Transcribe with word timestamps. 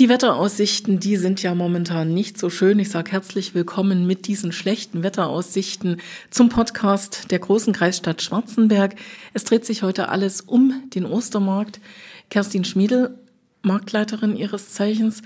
Die 0.00 0.08
Wetteraussichten, 0.08 0.98
die 0.98 1.18
sind 1.18 1.42
ja 1.42 1.54
momentan 1.54 2.14
nicht 2.14 2.38
so 2.38 2.48
schön. 2.48 2.78
Ich 2.78 2.88
sage 2.88 3.12
herzlich 3.12 3.54
willkommen 3.54 4.06
mit 4.06 4.26
diesen 4.28 4.50
schlechten 4.50 5.02
Wetteraussichten 5.02 5.98
zum 6.30 6.48
Podcast 6.48 7.30
der 7.30 7.38
großen 7.38 7.74
Kreisstadt 7.74 8.22
Schwarzenberg. 8.22 8.94
Es 9.34 9.44
dreht 9.44 9.66
sich 9.66 9.82
heute 9.82 10.08
alles 10.08 10.40
um 10.40 10.72
den 10.94 11.04
Ostermarkt. 11.04 11.80
Kerstin 12.30 12.64
Schmiedel, 12.64 13.14
Marktleiterin 13.60 14.36
ihres 14.36 14.72
Zeichens. 14.72 15.20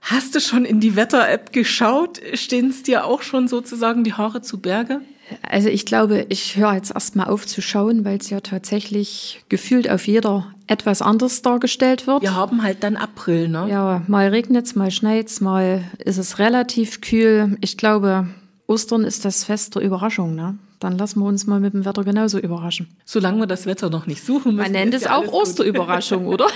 Hast 0.00 0.34
du 0.34 0.40
schon 0.40 0.64
in 0.64 0.80
die 0.80 0.96
Wetter-App 0.96 1.52
geschaut? 1.52 2.20
Stehen 2.34 2.70
es 2.70 2.82
dir 2.82 3.04
auch 3.04 3.22
schon 3.22 3.46
sozusagen 3.46 4.02
die 4.02 4.14
Haare 4.14 4.42
zu 4.42 4.58
Berge? 4.58 5.02
Also 5.48 5.68
ich 5.68 5.86
glaube, 5.86 6.26
ich 6.30 6.56
höre 6.56 6.74
jetzt 6.74 6.90
erstmal 6.90 7.28
auf 7.28 7.46
zu 7.46 7.62
schauen, 7.62 8.04
weil 8.04 8.18
es 8.18 8.28
ja 8.28 8.40
tatsächlich 8.40 9.44
gefühlt 9.48 9.88
auf 9.88 10.08
jeder 10.08 10.52
etwas 10.66 11.02
anders 11.02 11.42
dargestellt 11.42 12.06
wird. 12.06 12.22
Wir 12.22 12.34
haben 12.34 12.62
halt 12.62 12.82
dann 12.82 12.96
April, 12.96 13.48
ne? 13.48 13.66
Ja, 13.70 14.02
mal 14.08 14.28
regnet's, 14.28 14.74
mal 14.74 14.90
schneit's, 14.90 15.40
mal 15.40 15.84
ist 15.98 16.18
es 16.18 16.38
relativ 16.38 17.00
kühl. 17.00 17.56
Ich 17.60 17.76
glaube, 17.76 18.26
Ostern 18.66 19.04
ist 19.04 19.24
das 19.24 19.44
Fest 19.44 19.74
der 19.74 19.82
Überraschung, 19.82 20.34
ne? 20.34 20.58
Dann 20.80 20.98
lassen 20.98 21.20
wir 21.20 21.26
uns 21.26 21.46
mal 21.46 21.58
mit 21.58 21.72
dem 21.72 21.86
Wetter 21.86 22.04
genauso 22.04 22.38
überraschen. 22.38 22.88
Solange 23.06 23.38
wir 23.38 23.46
das 23.46 23.64
Wetter 23.64 23.88
noch 23.88 24.06
nicht 24.06 24.22
suchen 24.22 24.56
müssen. 24.56 24.72
Man 24.72 24.72
nennt 24.72 24.92
es 24.92 25.04
ja 25.04 25.16
auch 25.16 25.32
Osterüberraschung, 25.32 26.26
oder? 26.26 26.48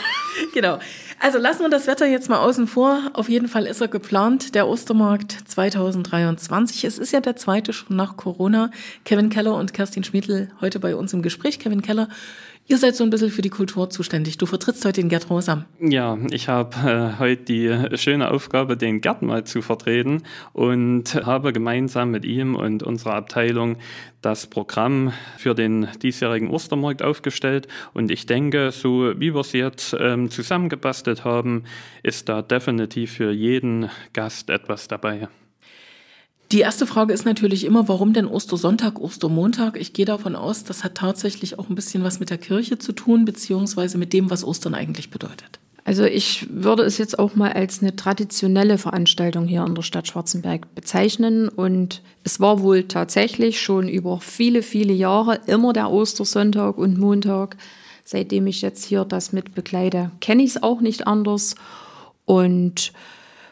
genau. 0.52 0.78
Also 1.20 1.38
lassen 1.38 1.62
wir 1.62 1.70
das 1.70 1.86
Wetter 1.86 2.06
jetzt 2.06 2.28
mal 2.28 2.38
außen 2.38 2.66
vor. 2.66 3.00
Auf 3.14 3.28
jeden 3.30 3.48
Fall 3.48 3.64
ist 3.64 3.80
er 3.80 3.88
geplant, 3.88 4.54
der 4.54 4.68
Ostermarkt 4.68 5.32
2023. 5.46 6.84
Es 6.84 6.98
ist 6.98 7.12
ja 7.12 7.20
der 7.20 7.36
zweite 7.36 7.72
schon 7.72 7.96
nach 7.96 8.16
Corona. 8.16 8.70
Kevin 9.04 9.30
Keller 9.30 9.54
und 9.54 9.72
Kerstin 9.72 10.04
Schmiedl 10.04 10.50
heute 10.60 10.80
bei 10.80 10.94
uns 10.94 11.14
im 11.14 11.22
Gespräch. 11.22 11.58
Kevin 11.58 11.80
Keller 11.80 12.08
Ihr 12.70 12.78
seid 12.78 12.94
so 12.94 13.02
ein 13.02 13.10
bisschen 13.10 13.30
für 13.30 13.42
die 13.42 13.50
Kultur 13.50 13.90
zuständig. 13.90 14.38
Du 14.38 14.46
vertrittst 14.46 14.84
heute 14.84 15.00
den 15.00 15.08
Gerd 15.08 15.28
Rosam. 15.28 15.64
Ja, 15.80 16.16
ich 16.30 16.46
habe 16.46 16.76
äh, 16.88 17.18
heute 17.18 17.42
die 17.42 17.98
schöne 17.98 18.30
Aufgabe, 18.30 18.76
den 18.76 19.00
Gerd 19.00 19.22
mal 19.22 19.42
zu 19.42 19.60
vertreten 19.60 20.22
und 20.52 21.16
habe 21.26 21.52
gemeinsam 21.52 22.12
mit 22.12 22.24
ihm 22.24 22.54
und 22.54 22.84
unserer 22.84 23.14
Abteilung 23.14 23.78
das 24.22 24.46
Programm 24.46 25.12
für 25.36 25.56
den 25.56 25.88
diesjährigen 26.00 26.48
Ostermarkt 26.48 27.02
aufgestellt. 27.02 27.66
Und 27.92 28.08
ich 28.12 28.26
denke, 28.26 28.70
so 28.70 29.14
wie 29.18 29.34
wir 29.34 29.40
es 29.40 29.50
jetzt 29.50 29.96
ähm, 29.98 30.30
zusammengebastelt 30.30 31.24
haben, 31.24 31.64
ist 32.04 32.28
da 32.28 32.40
definitiv 32.40 33.14
für 33.14 33.32
jeden 33.32 33.90
Gast 34.12 34.48
etwas 34.48 34.86
dabei. 34.86 35.28
Die 36.52 36.60
erste 36.60 36.84
Frage 36.84 37.12
ist 37.12 37.24
natürlich 37.24 37.64
immer, 37.64 37.86
warum 37.86 38.12
denn 38.12 38.26
Ostersonntag, 38.26 39.00
Ostermontag? 39.00 39.80
Ich 39.80 39.92
gehe 39.92 40.04
davon 40.04 40.34
aus, 40.34 40.64
das 40.64 40.82
hat 40.82 40.96
tatsächlich 40.96 41.60
auch 41.60 41.68
ein 41.68 41.76
bisschen 41.76 42.02
was 42.02 42.18
mit 42.18 42.30
der 42.30 42.38
Kirche 42.38 42.76
zu 42.76 42.92
tun, 42.92 43.24
beziehungsweise 43.24 43.98
mit 43.98 44.12
dem, 44.12 44.30
was 44.30 44.42
Ostern 44.42 44.74
eigentlich 44.74 45.10
bedeutet. 45.10 45.60
Also 45.84 46.04
ich 46.04 46.46
würde 46.50 46.82
es 46.82 46.98
jetzt 46.98 47.18
auch 47.20 47.36
mal 47.36 47.52
als 47.52 47.82
eine 47.82 47.94
traditionelle 47.94 48.78
Veranstaltung 48.78 49.46
hier 49.46 49.64
in 49.64 49.76
der 49.76 49.82
Stadt 49.82 50.08
Schwarzenberg 50.08 50.74
bezeichnen. 50.74 51.48
Und 51.48 52.02
es 52.24 52.40
war 52.40 52.60
wohl 52.60 52.84
tatsächlich 52.84 53.60
schon 53.60 53.88
über 53.88 54.20
viele, 54.20 54.62
viele 54.62 54.92
Jahre 54.92 55.40
immer 55.46 55.72
der 55.72 55.90
Ostersonntag 55.90 56.78
und 56.78 56.98
Montag. 56.98 57.56
Seitdem 58.04 58.48
ich 58.48 58.60
jetzt 58.60 58.84
hier 58.84 59.04
das 59.04 59.32
mit 59.32 59.54
begleite, 59.54 60.10
kenne 60.20 60.42
ich 60.42 60.50
es 60.50 60.62
auch 60.62 60.80
nicht 60.80 61.06
anders. 61.06 61.54
Und 62.24 62.92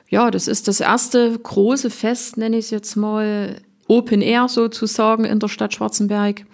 ja, 0.08 0.30
das 0.30 0.48
ist 0.48 0.68
das 0.68 0.80
erste 0.80 1.38
große 1.38 1.90
Fest, 1.90 2.36
nenne 2.36 2.58
ich 2.58 2.66
es 2.66 2.70
jetzt 2.70 2.96
mal, 2.96 3.60
Open 3.88 4.20
Air 4.20 4.48
sozusagen 4.48 5.24
in 5.24 5.38
der 5.38 5.48
Stadt 5.48 5.74
Schwarzenberg. 5.74 6.44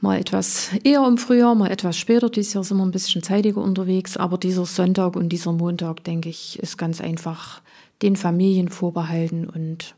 Mal 0.00 0.18
etwas 0.18 0.70
eher 0.82 1.06
im 1.06 1.18
Frühjahr, 1.18 1.54
mal 1.54 1.70
etwas 1.70 1.96
später. 1.96 2.28
Dieses 2.28 2.54
Jahr 2.54 2.64
sind 2.64 2.76
wir 2.78 2.84
ein 2.84 2.90
bisschen 2.90 3.22
zeitiger 3.22 3.60
unterwegs. 3.60 4.16
Aber 4.16 4.38
dieser 4.38 4.66
Sonntag 4.66 5.14
und 5.14 5.28
dieser 5.28 5.52
Montag, 5.52 6.02
denke 6.04 6.28
ich, 6.28 6.58
ist 6.58 6.76
ganz 6.76 7.00
einfach 7.00 7.60
den 8.02 8.16
Familien 8.16 8.68
vorbehalten. 8.68 9.48
Und 9.48 9.94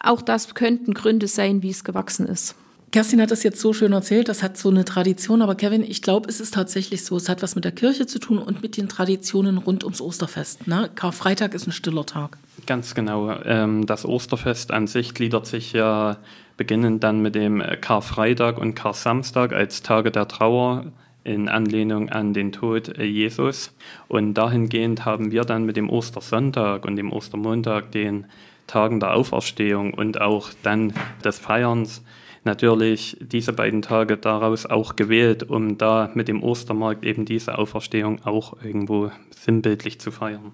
auch 0.00 0.22
das 0.22 0.54
könnten 0.54 0.94
Gründe 0.94 1.26
sein, 1.26 1.62
wie 1.62 1.70
es 1.70 1.82
gewachsen 1.82 2.26
ist. 2.26 2.54
Kerstin 2.94 3.20
hat 3.20 3.32
das 3.32 3.42
jetzt 3.42 3.58
so 3.58 3.72
schön 3.72 3.92
erzählt, 3.92 4.28
das 4.28 4.40
hat 4.44 4.56
so 4.56 4.68
eine 4.70 4.84
Tradition, 4.84 5.42
aber 5.42 5.56
Kevin, 5.56 5.82
ich 5.82 6.00
glaube, 6.00 6.28
es 6.28 6.38
ist 6.38 6.54
tatsächlich 6.54 7.04
so, 7.04 7.16
es 7.16 7.28
hat 7.28 7.42
was 7.42 7.56
mit 7.56 7.64
der 7.64 7.72
Kirche 7.72 8.06
zu 8.06 8.20
tun 8.20 8.38
und 8.38 8.62
mit 8.62 8.76
den 8.76 8.88
Traditionen 8.88 9.58
rund 9.58 9.82
ums 9.82 10.00
Osterfest. 10.00 10.68
Ne? 10.68 10.88
Karfreitag 10.94 11.54
ist 11.54 11.66
ein 11.66 11.72
stiller 11.72 12.06
Tag. 12.06 12.38
Ganz 12.66 12.94
genau. 12.94 13.32
Ähm, 13.44 13.84
das 13.84 14.04
Osterfest 14.04 14.70
an 14.70 14.86
sich 14.86 15.12
gliedert 15.12 15.48
sich 15.48 15.72
ja 15.72 16.18
beginnend 16.56 17.02
dann 17.02 17.20
mit 17.20 17.34
dem 17.34 17.60
Karfreitag 17.80 18.58
und 18.58 18.76
Karsamstag 18.76 19.52
als 19.52 19.82
Tage 19.82 20.12
der 20.12 20.28
Trauer 20.28 20.92
in 21.24 21.48
Anlehnung 21.48 22.10
an 22.10 22.32
den 22.32 22.52
Tod 22.52 22.96
Jesus. 22.96 23.74
Und 24.06 24.34
dahingehend 24.34 25.04
haben 25.04 25.32
wir 25.32 25.42
dann 25.42 25.64
mit 25.64 25.76
dem 25.76 25.90
Ostersonntag 25.90 26.84
und 26.84 26.94
dem 26.94 27.12
Ostermontag 27.12 27.90
den 27.90 28.26
Tagen 28.68 29.00
der 29.00 29.14
Auferstehung 29.14 29.94
und 29.94 30.20
auch 30.20 30.50
dann 30.62 30.92
des 31.24 31.40
Feierns 31.40 32.00
natürlich 32.44 33.16
diese 33.20 33.52
beiden 33.52 33.82
Tage 33.82 34.16
daraus 34.16 34.66
auch 34.66 34.96
gewählt, 34.96 35.42
um 35.42 35.78
da 35.78 36.10
mit 36.14 36.28
dem 36.28 36.42
Ostermarkt 36.42 37.04
eben 37.04 37.24
diese 37.24 37.58
Auferstehung 37.58 38.24
auch 38.24 38.62
irgendwo 38.62 39.10
sinnbildlich 39.30 40.00
zu 40.00 40.10
feiern. 40.10 40.52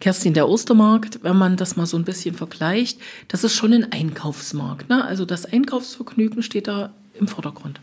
Kerstin, 0.00 0.34
der 0.34 0.48
Ostermarkt, 0.48 1.20
wenn 1.22 1.36
man 1.36 1.56
das 1.56 1.76
mal 1.76 1.86
so 1.86 1.96
ein 1.96 2.04
bisschen 2.04 2.34
vergleicht, 2.34 3.00
das 3.28 3.44
ist 3.44 3.54
schon 3.54 3.72
ein 3.72 3.92
Einkaufsmarkt. 3.92 4.88
Ne? 4.88 5.04
Also 5.04 5.24
das 5.24 5.46
Einkaufsvergnügen 5.46 6.42
steht 6.42 6.68
da 6.68 6.90
im 7.18 7.28
Vordergrund. 7.28 7.80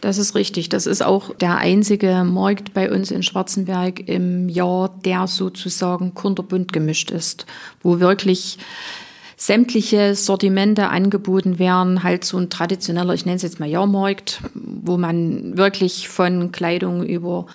Das 0.00 0.18
ist 0.18 0.34
richtig. 0.34 0.68
Das 0.68 0.86
ist 0.86 1.02
auch 1.02 1.34
der 1.34 1.56
einzige 1.56 2.24
Markt 2.24 2.74
bei 2.74 2.92
uns 2.92 3.10
in 3.10 3.22
Schwarzenberg 3.22 4.06
im 4.06 4.50
Jahr, 4.50 4.90
der 5.02 5.26
sozusagen 5.26 6.12
kunterbunt 6.12 6.74
gemischt 6.74 7.10
ist, 7.10 7.46
wo 7.82 8.00
wirklich 8.00 8.58
sämtliche 9.36 10.14
Sortimente 10.14 10.88
angeboten 10.88 11.58
werden, 11.58 12.02
halt 12.02 12.24
so 12.24 12.38
ein 12.38 12.50
traditioneller, 12.50 13.14
ich 13.14 13.26
nenne 13.26 13.36
es 13.36 13.42
jetzt 13.42 13.60
mal 13.60 13.68
Jahrmarkt, 13.68 14.40
wo 14.54 14.96
man 14.96 15.56
wirklich 15.56 16.08
von 16.08 16.52
Kleidung 16.52 17.04
über 17.04 17.46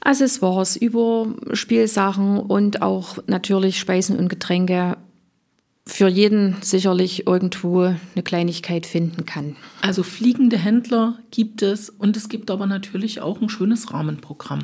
Accessoires, 0.00 0.76
über 0.76 1.26
Spielsachen 1.52 2.38
und 2.38 2.82
auch 2.82 3.18
natürlich 3.26 3.78
Speisen 3.78 4.18
und 4.18 4.28
Getränke 4.28 4.96
für 5.86 6.08
jeden 6.08 6.56
sicherlich 6.62 7.26
irgendwo 7.26 7.80
eine 7.82 8.22
Kleinigkeit 8.22 8.86
finden 8.86 9.26
kann. 9.26 9.56
Also 9.82 10.02
fliegende 10.02 10.56
Händler 10.56 11.18
gibt 11.30 11.62
es 11.62 11.90
und 11.90 12.16
es 12.16 12.28
gibt 12.28 12.50
aber 12.50 12.66
natürlich 12.66 13.20
auch 13.20 13.40
ein 13.40 13.48
schönes 13.48 13.92
Rahmenprogramm. 13.92 14.60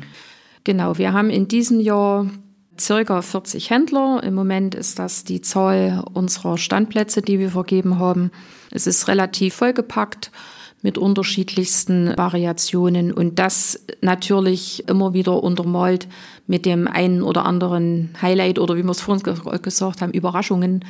Genau, 0.63 0.97
wir 0.97 1.13
haben 1.13 1.29
in 1.29 1.47
diesem 1.47 1.79
Jahr 1.79 2.29
circa 2.79 3.21
40 3.21 3.69
Händler. 3.69 4.21
Im 4.23 4.33
Moment 4.33 4.75
ist 4.75 4.99
das 4.99 5.23
die 5.23 5.41
Zahl 5.41 6.03
unserer 6.13 6.57
Standplätze, 6.57 7.21
die 7.21 7.39
wir 7.39 7.51
vergeben 7.51 7.99
haben. 7.99 8.31
Es 8.71 8.87
ist 8.87 9.07
relativ 9.07 9.55
vollgepackt 9.55 10.31
mit 10.81 10.97
unterschiedlichsten 10.97 12.15
Variationen 12.17 13.11
und 13.11 13.39
das 13.39 13.83
natürlich 14.01 14.87
immer 14.87 15.13
wieder 15.13 15.41
untermalt 15.43 16.07
mit 16.45 16.65
dem 16.65 16.87
einen 16.87 17.23
oder 17.23 17.45
anderen 17.45 18.13
Highlight 18.21 18.59
oder 18.59 18.77
wie 18.77 18.83
wir 18.83 18.91
es 18.91 19.01
vorhin 19.01 19.23
gesagt 19.61 20.01
haben, 20.01 20.11
Überraschungen 20.11 20.85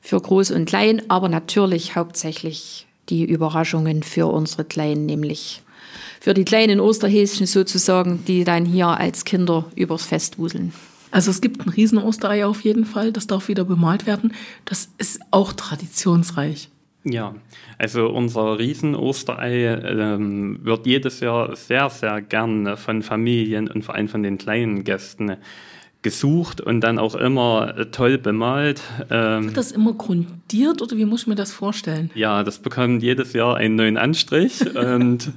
für 0.00 0.20
Groß 0.20 0.52
und 0.52 0.66
Klein, 0.66 1.02
aber 1.08 1.28
natürlich 1.28 1.96
hauptsächlich 1.96 2.86
die 3.08 3.24
Überraschungen 3.24 4.02
für 4.02 4.26
unsere 4.26 4.64
Kleinen, 4.64 5.06
nämlich 5.06 5.62
für 6.20 6.32
die 6.32 6.44
kleinen 6.44 6.80
Osterhäschen 6.80 7.46
sozusagen, 7.46 8.24
die 8.26 8.44
dann 8.44 8.64
hier 8.64 8.88
als 8.88 9.24
Kinder 9.24 9.66
übers 9.74 10.06
Fest 10.06 10.38
wuseln. 10.38 10.72
Also 11.14 11.30
es 11.30 11.40
gibt 11.40 11.64
ein 11.64 11.68
riesen 11.68 11.98
Osterei 11.98 12.44
auf 12.44 12.62
jeden 12.62 12.84
Fall, 12.84 13.12
das 13.12 13.28
darf 13.28 13.46
wieder 13.46 13.64
bemalt 13.64 14.04
werden. 14.04 14.32
Das 14.64 14.90
ist 14.98 15.20
auch 15.30 15.52
traditionsreich. 15.52 16.70
Ja, 17.04 17.36
also 17.78 18.08
unser 18.08 18.58
Riesen-Osterei 18.58 19.66
ähm, 19.66 20.58
wird 20.64 20.86
jedes 20.86 21.20
Jahr 21.20 21.54
sehr, 21.54 21.88
sehr 21.88 22.20
gern 22.20 22.76
von 22.76 23.02
Familien 23.02 23.68
und 23.68 23.84
vor 23.84 23.94
allem 23.94 24.08
von 24.08 24.24
den 24.24 24.38
kleinen 24.38 24.82
Gästen 24.82 25.36
gesucht 26.04 26.60
und 26.60 26.82
dann 26.82 27.00
auch 27.00 27.16
immer 27.16 27.76
äh, 27.76 27.86
toll 27.86 28.18
bemalt. 28.18 28.80
Ähm, 29.10 29.46
Wird 29.46 29.56
das 29.56 29.72
immer 29.72 29.94
grundiert 29.94 30.80
oder 30.80 30.96
wie 30.96 31.04
muss 31.04 31.22
ich 31.22 31.26
mir 31.26 31.34
das 31.34 31.50
vorstellen? 31.50 32.10
Ja, 32.14 32.44
das 32.44 32.60
bekommt 32.60 33.02
jedes 33.02 33.32
Jahr 33.32 33.56
einen 33.56 33.74
neuen 33.74 33.96
Anstrich 33.96 34.60
und 34.76 35.32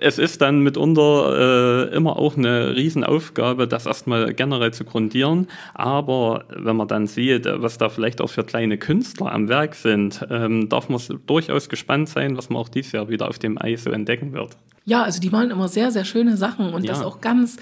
es 0.00 0.18
ist 0.18 0.40
dann 0.40 0.60
mitunter 0.60 1.90
äh, 1.92 1.94
immer 1.94 2.16
auch 2.16 2.36
eine 2.36 2.74
Riesenaufgabe, 2.74 3.68
das 3.68 3.86
erstmal 3.86 4.34
generell 4.34 4.72
zu 4.72 4.84
grundieren. 4.84 5.46
Aber 5.74 6.44
wenn 6.48 6.76
man 6.76 6.88
dann 6.88 7.06
sieht, 7.06 7.46
was 7.46 7.78
da 7.78 7.88
vielleicht 7.88 8.20
auch 8.20 8.30
für 8.30 8.42
kleine 8.42 8.78
Künstler 8.78 9.30
am 9.30 9.48
Werk 9.48 9.74
sind, 9.74 10.26
ähm, 10.30 10.68
darf 10.68 10.88
man 10.88 11.00
durchaus 11.26 11.68
gespannt 11.68 12.08
sein, 12.08 12.36
was 12.36 12.48
man 12.48 12.60
auch 12.60 12.68
dieses 12.68 12.92
Jahr 12.92 13.08
wieder 13.08 13.28
auf 13.28 13.38
dem 13.38 13.60
Eis 13.60 13.84
so 13.84 13.90
entdecken 13.90 14.32
wird. 14.32 14.56
Ja, 14.88 15.02
also 15.02 15.20
die 15.20 15.30
malen 15.30 15.50
immer 15.50 15.66
sehr, 15.66 15.90
sehr 15.90 16.04
schöne 16.04 16.36
Sachen 16.36 16.72
und 16.72 16.84
Ja. 16.84 16.92
das 16.92 17.02
auch 17.02 17.20
ganz, 17.20 17.56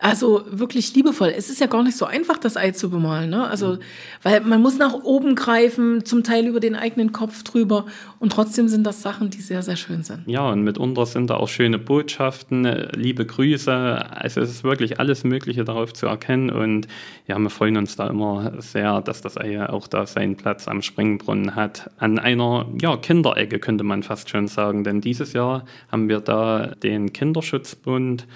also 0.00 0.44
wirklich 0.48 0.94
liebevoll. 0.94 1.32
Es 1.36 1.50
ist 1.50 1.60
ja 1.60 1.66
gar 1.66 1.82
nicht 1.82 1.96
so 1.96 2.04
einfach, 2.06 2.38
das 2.38 2.56
Ei 2.56 2.70
zu 2.70 2.88
bemalen, 2.88 3.30
ne? 3.30 3.48
Also, 3.48 3.78
weil 4.22 4.42
man 4.42 4.62
muss 4.62 4.78
nach 4.78 4.94
oben 4.94 5.34
greifen, 5.34 6.04
zum 6.04 6.22
Teil 6.22 6.46
über 6.46 6.60
den 6.60 6.76
eigenen 6.76 7.10
Kopf 7.10 7.42
drüber 7.42 7.86
und 8.20 8.30
trotzdem 8.30 8.68
sind 8.68 8.84
das 8.86 9.02
Sachen, 9.02 9.28
die 9.28 9.40
sehr, 9.40 9.62
sehr 9.62 9.74
schön 9.74 10.04
sind. 10.04 10.22
Ja, 10.26 10.48
und 10.48 10.62
mitunter 10.62 11.04
sind 11.04 11.30
da 11.30 11.34
auch 11.38 11.48
schöne 11.48 11.80
Botschaften, 11.80 12.64
äh, 12.64 12.96
liebe 12.96 13.26
Grüße. 13.26 13.72
Also 14.12 14.40
es 14.40 14.48
ist 14.50 14.62
wirklich 14.62 15.00
alles 15.00 15.24
Mögliche 15.24 15.64
darauf 15.64 15.92
zu 15.92 16.06
erkennen. 16.06 16.48
Und 16.48 16.86
ja, 17.26 17.36
wir 17.40 17.50
freuen 17.50 17.76
uns 17.76 17.96
da 17.96 18.06
immer 18.06 18.52
sehr, 18.62 19.00
dass 19.00 19.20
das 19.20 19.36
Ei 19.36 19.68
auch 19.68 19.88
da 19.88 20.06
seinen 20.06 20.36
Platz 20.36 20.68
am 20.68 20.82
Springbrunnen 20.82 21.56
hat. 21.56 21.90
An 21.98 22.20
einer 22.20 22.66
ja, 22.80 22.96
Kinderecke 22.96 23.58
könnte 23.58 23.82
man 23.82 24.04
fast 24.04 24.30
schon 24.30 24.46
sagen. 24.46 24.84
Denn 24.84 25.00
dieses 25.00 25.32
Jahr 25.32 25.64
haben 25.90 26.08
wir 26.08 26.20
da 26.20 26.67
den 26.82 27.12
Kinderschutzbund. 27.12 28.26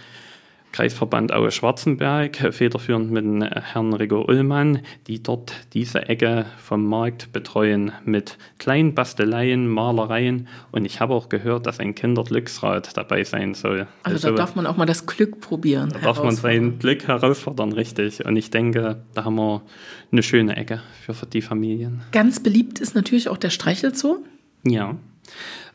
Kreisverband 0.73 1.32
Aue 1.32 1.50
Schwarzenberg, 1.50 2.37
federführend 2.50 3.11
mit 3.11 3.25
Herrn 3.52 3.93
Rigo 3.93 4.25
Ullmann, 4.26 4.81
die 5.06 5.23
dort 5.23 5.52
diese 5.75 6.08
Ecke 6.08 6.46
vom 6.58 6.87
Markt 6.87 7.32
betreuen 7.32 7.93
mit 8.05 8.38
kleinen 8.58 8.94
Basteleien, 8.94 9.69
Malereien 9.69 10.49
und 10.73 10.84
ich 10.84 11.00
habe 11.00 11.14
auch 11.14 11.29
gehört, 11.29 11.67
dass 11.67 11.79
ein 11.79 11.94
Kinderglücksrad 11.94 12.96
dabei 12.96 13.23
sein 13.25 13.55
soll. 13.55 13.87
Also, 14.02 14.31
da 14.31 14.34
darf 14.34 14.56
man 14.56 14.67
auch 14.67 14.76
mal 14.76 14.87
das 14.87 15.06
Glück 15.06 15.40
probieren. 15.40 15.90
da 15.93 15.99
darf 15.99 16.23
man 16.23 16.34
sein 16.34 16.79
Glück 16.79 17.06
herausfordern, 17.06 17.73
richtig. 17.73 18.25
Und 18.25 18.37
ich 18.37 18.50
denke, 18.50 19.02
da 19.14 19.25
haben 19.25 19.37
wir 19.37 19.62
eine 20.11 20.23
schöne 20.23 20.56
Ecke 20.56 20.82
für 21.05 21.14
die 21.26 21.43
Familien. 21.43 22.02
Ganz 22.12 22.40
beliebt 22.40 22.81
ist 22.81 22.94
natürlich 22.94 23.29
auch 23.29 23.37
der 23.37 23.50
Streichelzoo. 23.50 24.25
Ja. 24.64 24.96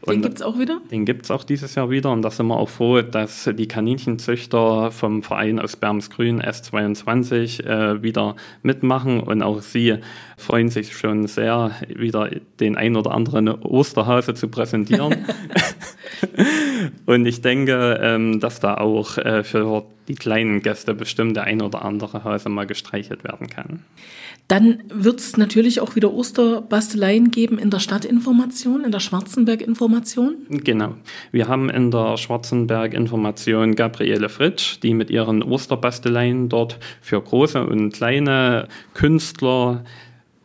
Den 0.05 0.15
Und- 0.17 0.21
gibt's 0.21 0.41
auch 0.41 0.59
wieder. 0.59 0.79
Den 0.91 1.05
gibt 1.05 1.25
es 1.25 1.31
auch 1.31 1.43
dieses 1.43 1.73
Jahr 1.75 1.89
wieder 1.89 2.11
und 2.11 2.21
da 2.21 2.29
sind 2.29 2.47
wir 2.47 2.57
auch 2.57 2.69
froh, 2.69 3.01
dass 3.01 3.49
die 3.51 3.67
Kaninchenzüchter 3.67 4.91
vom 4.91 5.23
Verein 5.23 5.59
aus 5.59 5.75
Bermsgrün 5.75 6.41
S22 6.41 7.65
äh, 7.65 8.03
wieder 8.03 8.35
mitmachen 8.61 9.19
und 9.21 9.41
auch 9.41 9.61
sie 9.61 9.97
freuen 10.37 10.69
sich 10.69 10.95
schon 10.95 11.27
sehr, 11.27 11.71
wieder 11.87 12.29
den 12.59 12.77
ein 12.77 12.95
oder 12.95 13.11
anderen 13.11 13.49
Osterhase 13.49 14.33
zu 14.35 14.49
präsentieren. 14.49 15.15
und 17.05 17.25
ich 17.25 17.41
denke, 17.41 17.99
ähm, 18.01 18.39
dass 18.39 18.59
da 18.59 18.75
auch 18.75 19.17
äh, 19.17 19.43
für 19.43 19.85
die 20.07 20.15
kleinen 20.15 20.61
Gäste 20.61 20.93
bestimmt 20.93 21.35
der 21.35 21.43
ein 21.43 21.61
oder 21.61 21.83
andere 21.83 22.23
Hase 22.23 22.49
mal 22.49 22.65
gestreichelt 22.65 23.23
werden 23.23 23.47
kann. 23.47 23.83
Dann 24.47 24.83
wird's 24.87 25.35
natürlich 25.35 25.81
auch 25.81 25.95
wieder 25.95 26.13
Osterbasteleien 26.13 27.31
geben 27.31 27.59
in 27.59 27.69
der 27.69 27.79
Stadtinformation, 27.79 28.85
in 28.85 28.91
der 28.91 29.01
Schwarzenberg-Information. 29.01 30.35
Genau. 30.49 30.95
Wir 31.33 31.49
haben 31.49 31.69
in 31.69 31.91
der 31.91 32.15
Schwarzenberg 32.15 32.93
Information 32.93 33.75
Gabriele 33.75 34.29
Fritsch, 34.29 34.79
die 34.81 34.93
mit 34.93 35.09
ihren 35.09 35.43
Osterbasteleien 35.43 36.47
dort 36.47 36.79
für 37.01 37.21
große 37.21 37.61
und 37.65 37.91
kleine 37.91 38.69
Künstler 38.93 39.83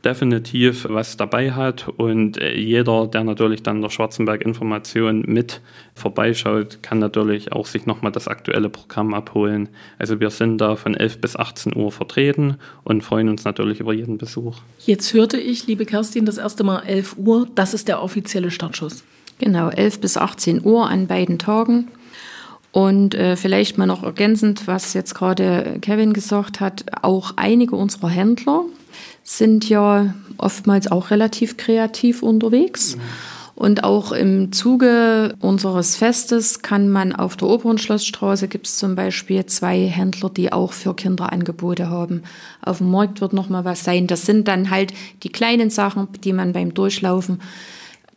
definitiv 0.04 0.87
was 0.88 1.16
dabei 1.16 1.52
hat 1.52 1.88
und 1.88 2.38
äh, 2.38 2.56
jeder, 2.56 3.06
der 3.06 3.25
natürlich 3.25 3.62
dann 3.62 3.82
der 3.82 3.90
Schwarzenberg 3.90 4.43
Information 4.43 5.22
mit 5.26 5.60
vorbeischaut, 5.94 6.82
kann 6.82 6.99
natürlich 6.99 7.52
auch 7.52 7.66
sich 7.66 7.87
nochmal 7.87 8.12
das 8.12 8.28
aktuelle 8.28 8.69
Programm 8.69 9.14
abholen. 9.14 9.69
Also 9.99 10.20
wir 10.20 10.31
sind 10.31 10.58
da 10.58 10.76
von 10.76 10.94
11 10.94 11.20
bis 11.20 11.37
18 11.37 11.76
Uhr 11.76 11.93
vertreten 11.93 12.56
und 12.84 13.02
freuen 13.02 13.28
uns 13.28 13.44
natürlich 13.44 13.81
über 13.81 13.93
jeden 13.93 14.19
Besuch. 14.19 14.58
Jetzt 14.84 15.14
hörte 15.14 15.38
ich, 15.38 15.66
liebe 15.66 15.87
Kerstin, 15.87 16.26
das 16.26 16.38
erste 16.38 16.64
Mal 16.64 16.81
11 16.81 17.16
Uhr. 17.19 17.48
Das 17.55 17.75
ist 17.75 17.88
der 17.88 18.02
offizielle 18.02 18.50
Startschuss. 18.50 19.05
Genau, 19.38 19.69
11 19.70 20.00
bis 20.00 20.16
18 20.16 20.64
Uhr 20.64 20.88
an 20.88 21.06
beiden 21.06 21.38
Tagen. 21.38 21.88
Und 22.72 23.14
äh, 23.14 23.37
vielleicht 23.37 23.76
mal 23.76 23.87
noch 23.87 24.02
ergänzend, 24.02 24.66
was 24.66 24.94
jetzt 24.94 25.14
gerade 25.14 25.76
Kevin 25.82 26.14
gesagt 26.14 26.60
hat, 26.60 26.87
auch 27.02 27.34
einige 27.37 27.76
unserer 27.76 28.08
Händler 28.08 28.64
sind 29.24 29.69
ja 29.69 30.14
oftmals 30.38 30.90
auch 30.90 31.10
relativ 31.10 31.56
kreativ 31.56 32.22
unterwegs. 32.22 32.96
Und 33.54 33.84
auch 33.84 34.12
im 34.12 34.50
Zuge 34.50 35.34
unseres 35.40 35.94
Festes 35.94 36.62
kann 36.62 36.88
man 36.88 37.12
auf 37.14 37.36
der 37.36 37.48
Opernschlossstraße 37.48 38.48
gibt 38.48 38.66
es 38.66 38.78
zum 38.78 38.96
Beispiel 38.96 39.44
zwei 39.46 39.86
Händler, 39.86 40.30
die 40.30 40.52
auch 40.52 40.72
für 40.72 40.94
Kinder 40.96 41.32
Angebote 41.32 41.88
haben. 41.88 42.22
Auf 42.62 42.78
dem 42.78 42.90
Markt 42.90 43.20
wird 43.20 43.34
noch 43.34 43.50
mal 43.50 43.64
was 43.64 43.84
sein. 43.84 44.06
Das 44.06 44.24
sind 44.24 44.48
dann 44.48 44.70
halt 44.70 44.94
die 45.22 45.28
kleinen 45.28 45.70
Sachen, 45.70 46.08
die 46.24 46.32
man 46.32 46.54
beim 46.54 46.72
Durchlaufen 46.72 47.40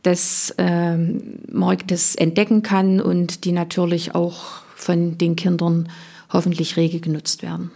des 0.06 0.54
ähm, 0.58 1.40
Marktes 1.52 2.16
entdecken 2.16 2.64
kann 2.64 3.02
und 3.02 3.44
die 3.44 3.52
natürlich 3.52 4.16
auch 4.16 4.62
von 4.76 5.18
den 5.18 5.36
Kindern 5.36 5.90
hoffentlich 6.32 6.78
rege 6.78 7.00
genutzt 7.00 7.44
werden. 7.44 7.72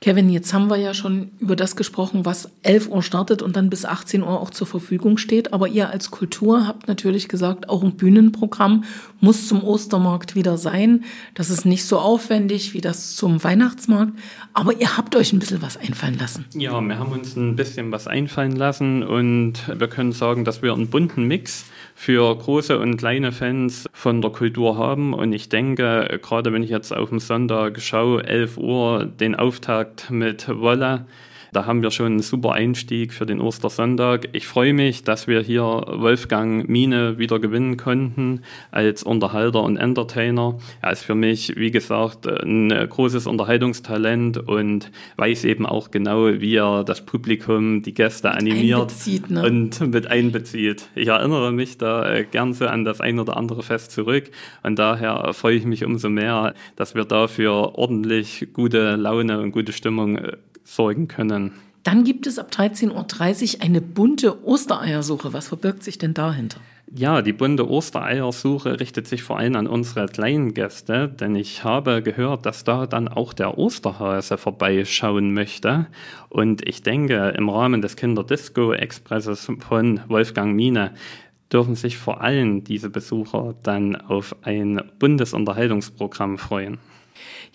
Kevin, 0.00 0.30
jetzt 0.30 0.54
haben 0.54 0.70
wir 0.70 0.76
ja 0.76 0.94
schon 0.94 1.32
über 1.40 1.56
das 1.56 1.74
gesprochen, 1.74 2.24
was 2.24 2.50
11 2.62 2.88
Uhr 2.88 3.02
startet 3.02 3.42
und 3.42 3.56
dann 3.56 3.68
bis 3.68 3.84
18 3.84 4.22
Uhr 4.22 4.40
auch 4.40 4.50
zur 4.50 4.68
Verfügung 4.68 5.18
steht. 5.18 5.52
Aber 5.52 5.66
ihr 5.66 5.90
als 5.90 6.12
Kultur 6.12 6.68
habt 6.68 6.86
natürlich 6.86 7.28
gesagt, 7.28 7.68
auch 7.68 7.82
ein 7.82 7.96
Bühnenprogramm 7.96 8.84
muss 9.20 9.48
zum 9.48 9.64
Ostermarkt 9.64 10.36
wieder 10.36 10.56
sein. 10.56 11.04
Das 11.34 11.50
ist 11.50 11.64
nicht 11.64 11.84
so 11.84 11.98
aufwendig 11.98 12.74
wie 12.74 12.80
das 12.80 13.16
zum 13.16 13.42
Weihnachtsmarkt. 13.42 14.12
Aber 14.52 14.80
ihr 14.80 14.96
habt 14.96 15.16
euch 15.16 15.32
ein 15.32 15.40
bisschen 15.40 15.62
was 15.62 15.76
einfallen 15.76 16.16
lassen. 16.16 16.44
Ja, 16.54 16.80
wir 16.80 16.98
haben 16.98 17.10
uns 17.10 17.34
ein 17.34 17.56
bisschen 17.56 17.90
was 17.90 18.06
einfallen 18.06 18.54
lassen 18.54 19.02
und 19.02 19.54
wir 19.66 19.88
können 19.88 20.12
sagen, 20.12 20.44
dass 20.44 20.62
wir 20.62 20.74
einen 20.74 20.88
bunten 20.88 21.24
Mix 21.24 21.64
für 22.00 22.32
große 22.32 22.78
und 22.78 22.96
kleine 22.96 23.32
Fans 23.32 23.88
von 23.92 24.22
der 24.22 24.30
Kultur 24.30 24.78
haben. 24.78 25.12
Und 25.12 25.32
ich 25.32 25.48
denke, 25.48 26.20
gerade 26.22 26.52
wenn 26.52 26.62
ich 26.62 26.70
jetzt 26.70 26.92
auf 26.94 27.08
den 27.08 27.18
Sonntag 27.18 27.80
schaue, 27.80 28.22
11 28.22 28.56
Uhr, 28.56 29.04
den 29.04 29.34
Auftakt 29.34 30.08
mit 30.08 30.48
Wolle, 30.48 31.06
da 31.52 31.66
haben 31.66 31.82
wir 31.82 31.90
schon 31.90 32.06
einen 32.06 32.22
super 32.22 32.52
Einstieg 32.52 33.12
für 33.12 33.26
den 33.26 33.40
Ostersonntag. 33.40 34.28
Ich 34.32 34.46
freue 34.46 34.72
mich, 34.72 35.04
dass 35.04 35.26
wir 35.26 35.40
hier 35.40 35.62
Wolfgang 35.62 36.68
Mine 36.68 37.18
wieder 37.18 37.38
gewinnen 37.38 37.76
konnten 37.76 38.42
als 38.70 39.02
Unterhalter 39.02 39.62
und 39.62 39.76
Entertainer. 39.76 40.58
Er 40.82 40.92
ist 40.92 41.02
für 41.02 41.14
mich, 41.14 41.54
wie 41.56 41.70
gesagt, 41.70 42.26
ein 42.26 42.68
großes 42.68 43.26
Unterhaltungstalent 43.26 44.38
und 44.38 44.90
weiß 45.16 45.44
eben 45.44 45.66
auch 45.66 45.90
genau, 45.90 46.26
wie 46.40 46.56
er 46.56 46.84
das 46.84 47.04
Publikum, 47.04 47.82
die 47.82 47.94
Gäste 47.94 48.32
animiert 48.32 48.92
ne? 49.28 49.42
und 49.42 49.80
mit 49.80 50.06
einbezieht. 50.06 50.88
Ich 50.94 51.08
erinnere 51.08 51.52
mich 51.52 51.78
da 51.78 52.12
äh, 52.12 52.24
gern 52.24 52.52
so 52.52 52.66
an 52.66 52.84
das 52.84 53.00
ein 53.00 53.18
oder 53.18 53.36
andere 53.36 53.62
Fest 53.62 53.92
zurück 53.92 54.30
und 54.62 54.78
daher 54.78 55.32
freue 55.32 55.56
ich 55.56 55.64
mich 55.64 55.84
umso 55.84 56.08
mehr, 56.08 56.54
dass 56.76 56.94
wir 56.94 57.04
dafür 57.04 57.78
ordentlich 57.78 58.48
gute 58.52 58.96
Laune 58.96 59.40
und 59.40 59.52
gute 59.52 59.72
Stimmung 59.72 60.18
sorgen 60.68 61.08
können. 61.08 61.52
Dann 61.82 62.04
gibt 62.04 62.26
es 62.26 62.38
ab 62.38 62.50
13.30 62.52 63.56
Uhr 63.56 63.62
eine 63.62 63.80
bunte 63.80 64.44
Ostereiersuche. 64.44 65.32
Was 65.32 65.48
verbirgt 65.48 65.82
sich 65.82 65.96
denn 65.96 66.12
dahinter? 66.12 66.60
Ja, 66.94 67.20
die 67.20 67.34
bunte 67.34 67.68
Ostereiersuche 67.68 68.80
richtet 68.80 69.06
sich 69.06 69.22
vor 69.22 69.38
allem 69.38 69.56
an 69.56 69.66
unsere 69.66 70.06
kleinen 70.06 70.54
Gäste, 70.54 71.08
denn 71.08 71.36
ich 71.36 71.62
habe 71.62 72.02
gehört, 72.02 72.46
dass 72.46 72.64
da 72.64 72.86
dann 72.86 73.08
auch 73.08 73.34
der 73.34 73.58
Osterhase 73.58 74.38
vorbeischauen 74.38 75.34
möchte. 75.34 75.86
Und 76.30 76.66
ich 76.66 76.82
denke, 76.82 77.34
im 77.36 77.50
Rahmen 77.50 77.82
des 77.82 77.96
Kinderdisco-Expresses 77.96 79.50
von 79.60 80.00
Wolfgang 80.08 80.54
Mine 80.54 80.92
dürfen 81.52 81.74
sich 81.74 81.98
vor 81.98 82.22
allem 82.22 82.64
diese 82.64 82.90
Besucher 82.90 83.54
dann 83.62 83.96
auf 83.96 84.34
ein 84.42 84.80
buntes 84.98 85.34
Unterhaltungsprogramm 85.34 86.38
freuen. 86.38 86.78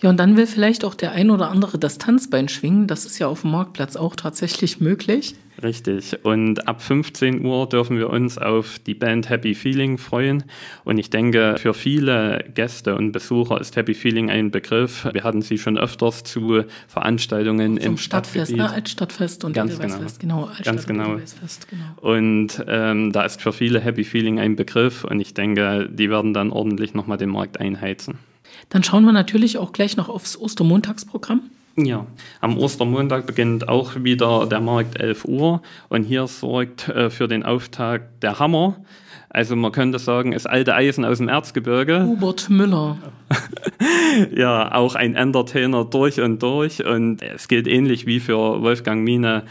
Ja, 0.02 0.10
und 0.10 0.18
dann 0.18 0.36
will 0.36 0.46
vielleicht 0.46 0.84
auch 0.84 0.94
der 0.94 1.12
ein 1.12 1.30
oder 1.30 1.50
andere 1.50 1.78
das 1.78 1.98
Tanzbein 1.98 2.48
schwingen. 2.48 2.86
Das 2.86 3.06
ist 3.06 3.18
ja 3.18 3.28
auf 3.28 3.42
dem 3.42 3.52
Marktplatz 3.52 3.96
auch 3.96 4.16
tatsächlich 4.16 4.80
möglich. 4.80 5.34
Richtig. 5.62 6.24
Und 6.24 6.66
ab 6.66 6.82
15 6.82 7.44
Uhr 7.44 7.68
dürfen 7.68 7.96
wir 7.96 8.10
uns 8.10 8.38
auf 8.38 8.78
die 8.80 8.94
Band 8.94 9.30
Happy 9.30 9.54
Feeling 9.54 9.98
freuen. 9.98 10.44
Und 10.84 10.98
ich 10.98 11.10
denke, 11.10 11.56
für 11.58 11.74
viele 11.74 12.44
Gäste 12.54 12.96
und 12.96 13.12
Besucher 13.12 13.60
ist 13.60 13.76
Happy 13.76 13.94
Feeling 13.94 14.30
ein 14.30 14.50
Begriff. 14.50 15.08
Wir 15.12 15.22
hatten 15.22 15.42
sie 15.42 15.58
schon 15.58 15.78
öfters 15.78 16.24
zu 16.24 16.64
Veranstaltungen 16.88 17.78
Zum 17.78 17.92
im 17.92 17.98
Stadtfest, 17.98 18.48
Stadtgebiet. 18.48 18.56
ne? 18.56 18.72
Altstadtfest 18.72 19.44
und 19.44 19.52
Ganz 19.52 19.74
Edelweißfest. 19.74 20.20
Genau, 20.20 20.44
Altstadt 20.44 20.66
Ganz 20.66 20.80
und 20.82 20.86
genau. 20.88 21.04
Edelweißfest, 21.04 21.68
genau. 21.68 21.84
Und 22.00 22.64
ähm, 22.66 23.12
da 23.12 23.22
ist 23.22 23.40
für 23.40 23.52
viele 23.52 23.80
Happy 23.80 24.04
Feeling 24.04 24.40
ein 24.40 24.56
Begriff. 24.56 25.04
Und 25.04 25.20
ich 25.20 25.34
denke, 25.34 25.88
die 25.90 26.10
werden 26.10 26.34
dann 26.34 26.50
ordentlich 26.50 26.94
nochmal 26.94 27.18
den 27.18 27.30
Markt 27.30 27.60
einheizen. 27.60 28.18
Dann 28.68 28.82
schauen 28.82 29.04
wir 29.04 29.12
natürlich 29.12 29.58
auch 29.58 29.72
gleich 29.72 29.96
noch 29.96 30.08
aufs 30.08 30.36
Ostermontagsprogramm. 30.36 31.42
Ja, 31.76 32.06
am 32.40 32.56
Ostermontag 32.56 33.26
beginnt 33.26 33.68
auch 33.68 33.96
wieder 33.96 34.46
der 34.46 34.60
Markt 34.60 35.00
11 35.00 35.24
Uhr 35.24 35.60
und 35.88 36.04
hier 36.04 36.28
sorgt 36.28 36.88
äh, 36.88 37.10
für 37.10 37.26
den 37.26 37.42
Auftakt 37.42 38.22
der 38.22 38.38
Hammer. 38.38 38.76
Also 39.28 39.56
man 39.56 39.72
könnte 39.72 39.98
sagen, 39.98 40.32
ist 40.32 40.46
alte 40.46 40.76
Eisen 40.76 41.04
aus 41.04 41.18
dem 41.18 41.28
Erzgebirge. 41.28 42.04
Hubert 42.04 42.48
Müller. 42.48 42.98
Ja, 44.34 44.72
auch 44.72 44.94
ein 44.94 45.16
Entertainer 45.16 45.84
durch 45.84 46.20
und 46.20 46.40
durch 46.40 46.84
und 46.84 47.20
es 47.20 47.48
gilt 47.48 47.66
ähnlich 47.66 48.06
wie 48.06 48.20
für 48.20 48.62
Wolfgang 48.62 49.02
Mine. 49.02 49.42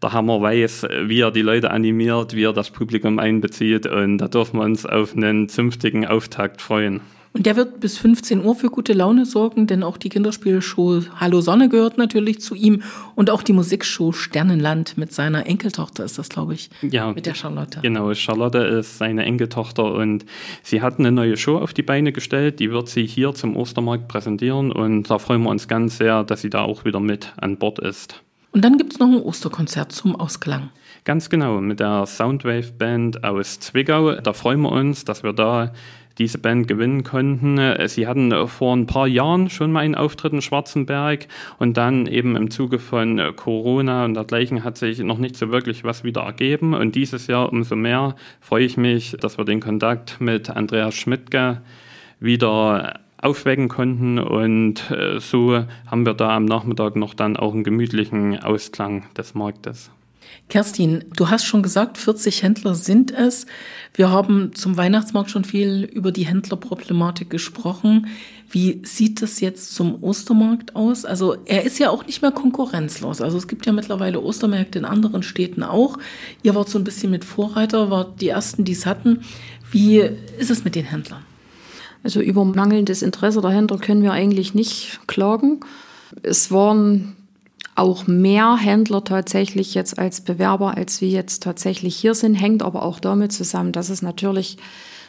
Der 0.00 0.12
Hammer 0.12 0.40
weiß, 0.40 0.86
wie 1.06 1.20
er 1.20 1.32
die 1.32 1.42
Leute 1.42 1.72
animiert, 1.72 2.34
wie 2.34 2.44
er 2.44 2.52
das 2.52 2.70
Publikum 2.70 3.18
einbezieht 3.18 3.86
und 3.86 4.18
da 4.18 4.28
dürfen 4.28 4.60
wir 4.60 4.64
uns 4.64 4.86
auf 4.86 5.16
einen 5.16 5.48
zünftigen 5.48 6.06
Auftakt 6.06 6.62
freuen. 6.62 7.00
Und 7.34 7.46
der 7.46 7.56
wird 7.56 7.80
bis 7.80 7.96
15 7.96 8.44
Uhr 8.44 8.54
für 8.54 8.68
gute 8.68 8.92
Laune 8.92 9.24
sorgen, 9.24 9.66
denn 9.66 9.82
auch 9.82 9.96
die 9.96 10.10
Kinderspielshow 10.10 11.02
Hallo 11.16 11.40
Sonne 11.40 11.70
gehört 11.70 11.96
natürlich 11.96 12.40
zu 12.40 12.54
ihm 12.54 12.82
und 13.14 13.30
auch 13.30 13.42
die 13.42 13.54
Musikshow 13.54 14.12
Sternenland 14.12 14.98
mit 14.98 15.14
seiner 15.14 15.46
Enkeltochter 15.46 16.04
ist 16.04 16.18
das, 16.18 16.28
glaube 16.28 16.52
ich, 16.52 16.68
ja, 16.82 17.10
mit 17.12 17.24
der 17.24 17.34
Charlotte. 17.34 17.80
Genau, 17.80 18.12
Charlotte 18.12 18.58
ist 18.58 18.98
seine 18.98 19.24
Enkeltochter 19.24 19.94
und 19.94 20.26
sie 20.62 20.82
hat 20.82 20.98
eine 20.98 21.10
neue 21.10 21.38
Show 21.38 21.56
auf 21.56 21.72
die 21.72 21.82
Beine 21.82 22.12
gestellt, 22.12 22.60
die 22.60 22.70
wird 22.70 22.90
sie 22.90 23.06
hier 23.06 23.32
zum 23.32 23.56
Ostermarkt 23.56 24.08
präsentieren 24.08 24.70
und 24.70 25.08
da 25.08 25.18
freuen 25.18 25.42
wir 25.42 25.50
uns 25.50 25.68
ganz 25.68 25.96
sehr, 25.96 26.24
dass 26.24 26.42
sie 26.42 26.50
da 26.50 26.60
auch 26.60 26.84
wieder 26.84 27.00
mit 27.00 27.32
an 27.38 27.56
Bord 27.56 27.78
ist. 27.78 28.22
Und 28.52 28.62
dann 28.62 28.76
gibt 28.76 28.92
es 28.92 28.98
noch 28.98 29.08
ein 29.08 29.22
Osterkonzert 29.22 29.92
zum 29.92 30.14
Ausklang. 30.14 30.68
Ganz 31.04 31.30
genau, 31.30 31.60
mit 31.60 31.80
der 31.80 32.06
Soundwave 32.06 32.70
Band 32.72 33.24
aus 33.24 33.58
Zwickau. 33.58 34.12
Da 34.16 34.34
freuen 34.34 34.60
wir 34.60 34.70
uns, 34.70 35.04
dass 35.04 35.24
wir 35.24 35.32
da 35.32 35.72
diese 36.18 36.38
Band 36.38 36.68
gewinnen 36.68 37.04
konnten. 37.04 37.58
Sie 37.86 38.06
hatten 38.06 38.46
vor 38.48 38.76
ein 38.76 38.86
paar 38.86 39.06
Jahren 39.06 39.50
schon 39.50 39.72
mal 39.72 39.80
einen 39.80 39.94
Auftritt 39.94 40.32
in 40.32 40.42
Schwarzenberg 40.42 41.26
und 41.58 41.76
dann 41.76 42.06
eben 42.06 42.36
im 42.36 42.50
Zuge 42.50 42.78
von 42.78 43.20
Corona 43.36 44.04
und 44.04 44.14
dergleichen 44.14 44.64
hat 44.64 44.78
sich 44.78 44.98
noch 45.00 45.18
nicht 45.18 45.36
so 45.36 45.50
wirklich 45.50 45.84
was 45.84 46.04
wieder 46.04 46.22
ergeben. 46.22 46.74
Und 46.74 46.94
dieses 46.94 47.26
Jahr 47.26 47.52
umso 47.52 47.76
mehr 47.76 48.14
freue 48.40 48.64
ich 48.64 48.76
mich, 48.76 49.16
dass 49.20 49.38
wir 49.38 49.44
den 49.44 49.60
Kontakt 49.60 50.20
mit 50.20 50.50
Andreas 50.50 50.94
Schmidtke 50.94 51.62
wieder 52.20 53.00
aufwecken 53.22 53.68
konnten 53.68 54.18
und 54.18 54.90
äh, 54.90 55.20
so 55.20 55.64
haben 55.86 56.04
wir 56.04 56.14
da 56.14 56.36
am 56.36 56.44
Nachmittag 56.44 56.96
noch 56.96 57.14
dann 57.14 57.36
auch 57.36 57.54
einen 57.54 57.64
gemütlichen 57.64 58.42
Ausklang 58.42 59.04
des 59.16 59.34
Marktes. 59.34 59.90
Kerstin, 60.48 61.04
du 61.16 61.30
hast 61.30 61.44
schon 61.44 61.62
gesagt, 61.62 61.96
40 61.96 62.42
Händler 62.42 62.74
sind 62.74 63.10
es. 63.10 63.46
Wir 63.94 64.10
haben 64.10 64.54
zum 64.54 64.76
Weihnachtsmarkt 64.76 65.30
schon 65.30 65.44
viel 65.44 65.84
über 65.84 66.12
die 66.12 66.26
Händlerproblematik 66.26 67.30
gesprochen. 67.30 68.08
Wie 68.50 68.82
sieht 68.84 69.22
das 69.22 69.40
jetzt 69.40 69.74
zum 69.74 70.02
Ostermarkt 70.02 70.76
aus? 70.76 71.06
Also 71.06 71.36
er 71.46 71.64
ist 71.64 71.78
ja 71.78 71.88
auch 71.88 72.06
nicht 72.06 72.20
mehr 72.20 72.32
konkurrenzlos. 72.32 73.22
Also 73.22 73.38
es 73.38 73.48
gibt 73.48 73.64
ja 73.64 73.72
mittlerweile 73.72 74.20
Ostermärkte 74.20 74.78
in 74.78 74.84
anderen 74.84 75.22
Städten 75.22 75.62
auch. 75.62 75.98
Ihr 76.42 76.54
wart 76.54 76.68
so 76.68 76.78
ein 76.78 76.84
bisschen 76.84 77.10
mit 77.10 77.24
Vorreiter, 77.24 77.90
wart 77.90 78.20
die 78.20 78.28
ersten, 78.28 78.64
die 78.64 78.72
es 78.72 78.84
hatten. 78.84 79.20
Wie 79.70 80.00
ist 80.38 80.50
es 80.50 80.64
mit 80.64 80.74
den 80.74 80.84
Händlern? 80.84 81.24
Also 82.04 82.20
über 82.20 82.44
mangelndes 82.44 83.00
Interesse 83.00 83.40
der 83.40 83.52
Händler 83.52 83.78
können 83.78 84.02
wir 84.02 84.12
eigentlich 84.12 84.54
nicht 84.54 85.00
klagen. 85.06 85.60
Es 86.22 86.50
waren 86.50 87.16
auch 87.74 88.06
mehr 88.06 88.56
Händler 88.56 89.04
tatsächlich 89.04 89.74
jetzt 89.74 89.98
als 89.98 90.20
Bewerber, 90.20 90.76
als 90.76 91.00
wir 91.00 91.08
jetzt 91.08 91.42
tatsächlich 91.42 91.96
hier 91.96 92.14
sind, 92.14 92.34
hängt 92.34 92.62
aber 92.62 92.82
auch 92.82 93.00
damit 93.00 93.32
zusammen, 93.32 93.72
dass 93.72 93.88
es 93.88 94.02
natürlich 94.02 94.58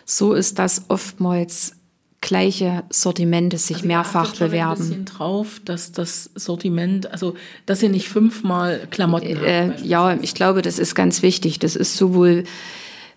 so 0.06 0.34
ist, 0.34 0.60
dass 0.60 0.86
oftmals 0.90 1.76
gleiche 2.22 2.84
Sortimente 2.90 3.58
sich 3.58 3.78
also 3.78 3.88
mehrfach 3.88 4.36
bewerben. 4.36 4.82
Ein 4.82 4.88
bisschen 4.88 5.06
drauf, 5.06 5.62
dass 5.66 5.92
das 5.92 6.30
Sortiment, 6.36 7.12
also 7.12 7.36
dass 7.66 7.84
ihr 7.84 7.90
nicht 7.90 8.08
fünfmal 8.08 8.88
Klamotten 8.90 9.44
äh, 9.44 9.72
habt. 9.72 9.86
Ja, 9.86 10.18
ich 10.22 10.34
glaube, 10.34 10.62
das 10.62 10.80
ist 10.80 10.96
ganz 10.96 11.22
wichtig. 11.22 11.60
Das 11.60 11.76
ist 11.76 11.98
sowohl 11.98 12.46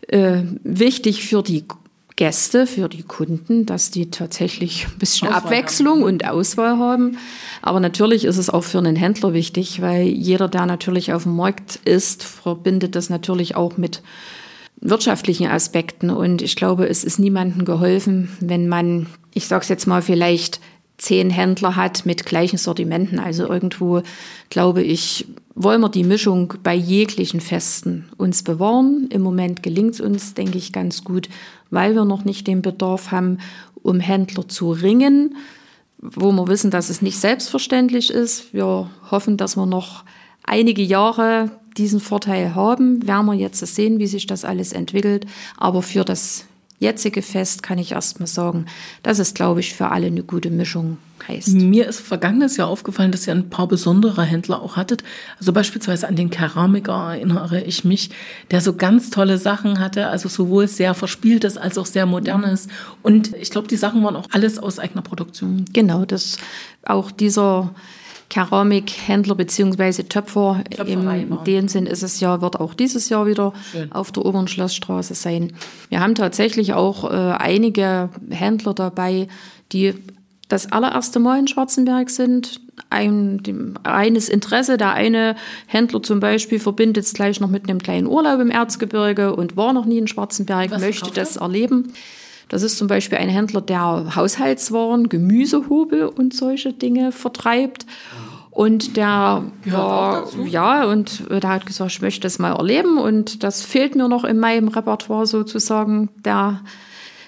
äh, 0.09 0.43
wichtig 0.65 1.25
für 1.25 1.43
die 1.43 1.65
Gäste, 2.17 2.67
für 2.67 2.89
die 2.89 3.03
Kunden, 3.03 3.67
dass 3.67 3.91
die 3.91 4.11
tatsächlich 4.11 4.87
ein 4.87 4.99
bisschen 4.99 5.29
Auswahl 5.29 5.43
Abwechslung 5.43 5.99
haben. 5.99 6.05
und 6.05 6.27
Auswahl 6.27 6.79
haben. 6.79 7.19
Aber 7.61 7.79
natürlich 7.79 8.25
ist 8.25 8.39
es 8.39 8.49
auch 8.49 8.65
für 8.65 8.79
einen 8.79 8.97
Händler 8.97 9.35
wichtig, 9.35 9.83
weil 9.83 10.07
jeder, 10.07 10.49
der 10.49 10.65
natürlich 10.65 11.13
auf 11.13 11.25
dem 11.25 11.37
Markt 11.37 11.77
ist, 11.85 12.25
verbindet 12.25 12.97
das 12.97 13.11
natürlich 13.11 13.55
auch 13.55 13.77
mit 13.77 14.03
wirtschaftlichen 14.81 15.49
Aspekten. 15.49 16.09
Und 16.09 16.41
ich 16.41 16.57
glaube, 16.57 16.89
es 16.89 17.05
ist 17.05 17.19
niemandem 17.19 17.67
geholfen, 17.67 18.31
wenn 18.41 18.67
man, 18.67 19.09
ich 19.35 19.47
sage 19.47 19.63
es 19.63 19.69
jetzt 19.69 19.87
mal, 19.87 20.01
vielleicht 20.01 20.61
zehn 20.99 21.29
Händler 21.29 21.77
hat 21.77 22.07
mit 22.07 22.25
gleichen 22.25 22.57
Sortimenten. 22.57 23.19
Also 23.19 23.47
irgendwo, 23.47 24.03
glaube 24.49 24.83
ich, 24.83 25.27
wollen 25.55 25.81
wir 25.81 25.89
die 25.89 26.05
Mischung 26.05 26.55
bei 26.63 26.75
jeglichen 26.75 27.41
Festen 27.41 28.07
uns 28.17 28.43
bewahren. 28.43 29.09
Im 29.11 29.23
Moment 29.23 29.63
gelingt 29.63 29.95
es 29.95 30.01
uns, 30.01 30.35
denke 30.35 30.59
ich, 30.59 30.73
ganz 30.73 31.05
gut, 31.05 31.29
weil 31.71 31.95
wir 31.95 32.05
noch 32.05 32.25
nicht 32.25 32.47
den 32.47 32.63
Bedarf 32.63 33.11
haben, 33.11 33.39
um 33.83 34.01
Händler 34.01 34.49
zu 34.49 34.73
ringen, 34.73 35.37
wo 35.99 36.33
wir 36.33 36.49
wissen, 36.49 36.71
dass 36.71 36.91
es 36.91 37.03
nicht 37.03 37.19
selbstverständlich 37.19 38.11
ist. 38.11 38.53
Wir 38.53 38.91
hoffen, 39.11 39.37
dass 39.37 39.57
wir 39.57 39.67
noch 39.67 40.05
einige 40.43 40.83
Jahre 40.83 41.51
diesen 41.77 42.01
Vorteil 42.01 42.55
haben. 42.55 43.07
Werden 43.07 43.27
wir 43.27 43.35
jetzt 43.35 43.59
sehen, 43.67 43.99
wie 43.99 44.07
sich 44.07 44.27
das 44.27 44.45
alles 44.45 44.73
entwickelt. 44.73 45.27
Aber 45.57 45.83
für 45.83 46.05
das 46.05 46.47
jetzige 46.79 47.23
Fest 47.23 47.63
kann 47.63 47.79
ich 47.79 47.93
erstmal 47.93 48.27
sagen, 48.27 48.67
dass 49.03 49.19
es, 49.19 49.35
glaube 49.35 49.61
ich, 49.61 49.75
für 49.75 49.91
alle 49.91 50.07
eine 50.07 50.23
gute 50.23 50.51
Mischung 50.51 50.99
heißt. 51.27 51.55
Mir 51.55 51.89
ist 51.89 52.01
vergangenes 52.01 52.57
Jahr 52.57 52.69
aufgefallen, 52.69 53.13
dass 53.13 53.27
ihr 53.27 53.35
ein 53.35 53.51
paar 53.51 53.67
besondere 53.67 54.23
Händler 54.23 54.63
auch 54.63 54.77
hattet. 54.77 55.03
Also 55.39 55.53
beispielsweise 55.53 56.07
an 56.09 56.17
den 56.17 56.31
Keramiker 56.31 57.15
erinnere 57.15 57.63
ich 57.63 57.85
mich, 57.85 58.11
der 58.51 58.61
so 58.61 58.75
ganz 58.75 59.11
tolle 59.11 59.39
Sachen 59.39 59.79
hatte, 59.79 60.09
also 60.09 60.29
sowohl 60.29 60.69
sehr 60.69 60.95
verspieltes 60.95 61.57
als 61.57 61.79
auch 61.79 61.87
sehr 61.87 62.07
modernes. 62.07 62.69
Und 63.03 63.35
ich 63.35 63.51
glaube, 63.51 63.69
die 63.69 63.77
Sachen 63.77 64.03
waren 64.05 64.17
auch 64.17 64.29
alles 64.33 64.59
aus 64.59 64.79
eigener 64.79 65.03
Produktion. 65.03 65.65
Genau, 65.73 66.05
das 66.05 66.39
auch 66.85 67.11
dieser 67.11 67.75
Keramikhändler 68.29 69.35
bzw. 69.35 70.03
Töpfer. 70.05 70.65
In 70.85 71.39
dem 71.47 71.69
Sinn 71.69 71.87
ist 71.87 72.03
es 72.03 72.21
ja, 72.21 72.41
wird 72.41 72.61
auch 72.61 72.75
dieses 72.75 73.09
Jahr 73.09 73.27
wieder 73.27 73.53
Schön. 73.71 73.93
auf 73.93 74.13
der 74.13 74.25
Oberen 74.25 74.49
Schlossstraße 74.49 75.15
sein. 75.15 75.53
Wir 75.89 76.01
haben 76.01 76.15
tatsächlich 76.15 76.75
auch 76.75 77.11
äh, 77.11 77.15
einige 77.15 78.11
Händler 78.31 78.75
dabei, 78.75 79.29
die 79.73 79.95
das 80.49 80.71
allererste 80.71 81.19
Mal 81.19 81.41
in 81.41 81.49
Schwarzenberg 81.49 82.11
sind. 82.11 82.61
Ein 82.91 83.75
reines 83.85 84.29
Interesse. 84.29 84.77
Der 84.77 84.93
eine 84.93 85.35
Händler 85.67 86.03
zum 86.03 86.21
Beispiel 86.21 86.61
verbindet 86.61 87.05
es 87.05 87.15
gleich 87.15 87.41
noch 87.41 87.49
mit 87.49 87.69
einem 87.69 87.83
kleinen 87.83 88.07
Urlaub 88.07 88.41
im 88.41 88.51
Erzgebirge 88.51 89.35
und 89.35 89.57
war 89.57 89.73
noch 89.73 89.87
nie 89.87 89.99
in 89.99 90.07
Schwarzenberg, 90.07 90.71
Was 90.71 90.81
möchte 90.81 91.11
das 91.11 91.37
erleben. 91.37 91.93
Das 92.49 92.63
ist 92.63 92.79
zum 92.79 92.87
Beispiel 92.87 93.19
ein 93.19 93.29
Händler, 93.29 93.61
der 93.61 94.15
Haushaltswaren, 94.15 95.09
Gemüsehobel 95.09 96.07
und 96.07 96.35
solche 96.35 96.73
Dinge 96.73 97.13
vertreibt. 97.13 97.87
Und 98.51 98.97
der 98.97 99.45
war, 99.67 100.29
ja, 100.47 100.87
und 100.87 101.25
der 101.29 101.51
hat 101.51 101.67
gesagt, 101.67 101.91
ich 101.93 102.01
möchte 102.01 102.23
das 102.23 102.39
mal 102.39 102.55
erleben. 102.55 102.99
Und 102.99 103.43
das 103.43 103.63
fehlt 103.63 103.97
mir 103.97 104.09
noch 104.09 104.25
in 104.25 104.39
meinem 104.39 104.69
Repertoire 104.69 105.27
sozusagen, 105.27 106.09
der 106.25 106.63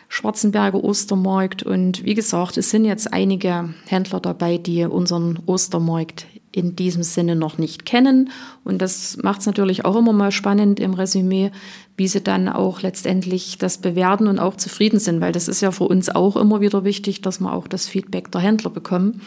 Schwarzenberger 0.09 0.83
Ostermarkt. 0.83 1.65
Und 1.65 2.05
wie 2.05 2.15
gesagt, 2.15 2.57
es 2.57 2.71
sind 2.71 2.87
jetzt 2.87 3.13
einige 3.13 3.75
Händler 3.87 4.21
dabei, 4.21 4.57
die 4.57 4.85
unseren 4.85 5.39
Ostermarkt 5.45 6.27
in 6.53 6.77
diesem 6.77 7.03
Sinne 7.03 7.37
noch 7.37 7.59
nicht 7.59 7.85
kennen. 7.85 8.31
Und 8.65 8.81
das 8.81 9.19
macht 9.23 9.41
es 9.41 9.47
natürlich 9.47 9.85
auch 9.85 9.97
immer 9.97 10.13
mal 10.13 10.33
spannend 10.33 10.81
im 10.81 10.95
Resümee, 10.95 11.51
wie 11.97 12.09
sie 12.09 12.23
dann 12.23 12.49
auch 12.49 12.83
letztendlich 12.83 13.59
das 13.59 13.79
bewerten 13.79 14.27
und 14.27 14.39
auch 14.39 14.57
zufrieden 14.57 14.99
sind, 14.99 15.21
weil 15.21 15.33
das 15.33 15.49
ist 15.49 15.61
ja 15.61 15.71
für 15.71 15.85
uns 15.85 16.09
auch 16.09 16.37
immer 16.37 16.61
wieder 16.61 16.85
wichtig, 16.85 17.23
dass 17.23 17.41
wir 17.41 17.53
auch 17.53 17.69
das 17.69 17.87
Feedback 17.87 18.31
der 18.33 18.41
Händler 18.41 18.71
bekommen, 18.71 19.21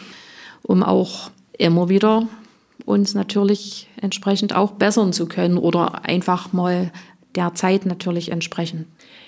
um 0.62 0.82
auch 0.82 1.30
immer 1.58 1.88
wieder 1.88 2.26
uns 2.84 3.14
natürlich 3.14 3.88
entsprechend 4.00 4.54
auch 4.54 4.72
bessern 4.72 5.12
zu 5.12 5.26
können 5.26 5.58
oder 5.58 6.04
einfach 6.04 6.52
mal 6.52 6.90
der 7.34 7.54
Zeit 7.54 7.86
natürlich 7.86 8.30
entsprechen. 8.30 8.86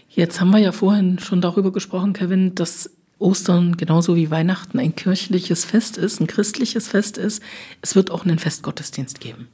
Jetzt 0.09 0.41
haben 0.41 0.51
wir 0.51 0.59
ja 0.59 0.73
vorhin 0.73 1.19
schon 1.19 1.41
darüber 1.41 1.73
gesprochen, 1.73 2.13
Kevin, 2.13 2.55
dass 2.55 2.91
Ostern 3.25 3.76
genauso 3.76 4.14
wie 4.16 4.31
Weihnachten 4.31 4.78
ein 4.78 4.95
kirchliches 4.95 5.64
Fest 5.64 5.97
ist, 5.97 6.21
ein 6.21 6.26
christliches 6.26 6.88
Fest 6.88 7.19
ist. 7.19 7.43
Es 7.81 7.97
wird 7.97 8.11
auch 8.11 8.25
einen 8.25 8.38
Festgottesdienst 8.38 9.21
geben. 9.21 9.49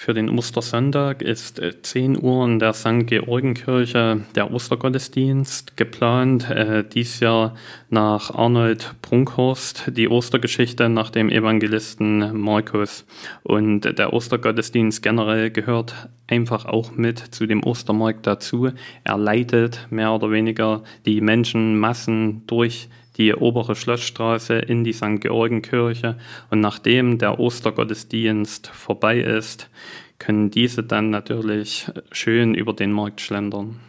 Für 0.00 0.14
den 0.14 0.30
Ostersonntag 0.30 1.22
ist 1.22 1.60
10 1.82 2.14
äh, 2.14 2.18
Uhr 2.18 2.44
in 2.44 2.60
der 2.60 2.72
St. 2.72 3.04
Georgenkirche 3.06 4.20
der 4.36 4.52
Ostergottesdienst 4.52 5.76
geplant. 5.76 6.48
Äh, 6.48 6.84
dies 6.84 7.18
Jahr 7.18 7.56
nach 7.90 8.32
Arnold 8.32 8.94
Brunkhorst 9.02 9.90
die 9.96 10.08
Ostergeschichte 10.08 10.88
nach 10.88 11.10
dem 11.10 11.30
Evangelisten 11.30 12.40
Markus. 12.40 13.06
Und 13.42 13.98
der 13.98 14.12
Ostergottesdienst 14.12 15.02
generell 15.02 15.50
gehört 15.50 16.08
einfach 16.28 16.66
auch 16.66 16.92
mit 16.92 17.18
zu 17.18 17.46
dem 17.46 17.64
Ostermarkt 17.64 18.24
dazu. 18.24 18.70
Er 19.02 19.18
leitet 19.18 19.88
mehr 19.90 20.12
oder 20.12 20.30
weniger 20.30 20.84
die 21.06 21.20
Menschenmassen 21.20 22.46
durch 22.46 22.88
die 23.18 23.34
obere 23.34 23.74
Schlossstraße 23.74 24.54
in 24.54 24.84
die 24.84 24.92
St. 24.92 25.20
Georgenkirche 25.20 26.16
und 26.50 26.60
nachdem 26.60 27.18
der 27.18 27.38
Ostergottesdienst 27.38 28.68
vorbei 28.68 29.18
ist, 29.18 29.68
können 30.18 30.50
diese 30.50 30.82
dann 30.82 31.10
natürlich 31.10 31.86
schön 32.12 32.54
über 32.54 32.72
den 32.72 32.92
Markt 32.92 33.20
schlendern. 33.20 33.80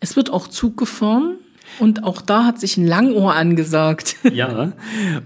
Es 0.00 0.16
wird 0.16 0.30
auch 0.30 0.48
Zug 0.48 0.76
gefahren. 0.76 1.38
Und 1.78 2.04
auch 2.04 2.22
da 2.22 2.44
hat 2.44 2.60
sich 2.60 2.76
ein 2.76 2.86
Langohr 2.86 3.34
angesagt. 3.34 4.16
Ja, 4.34 4.72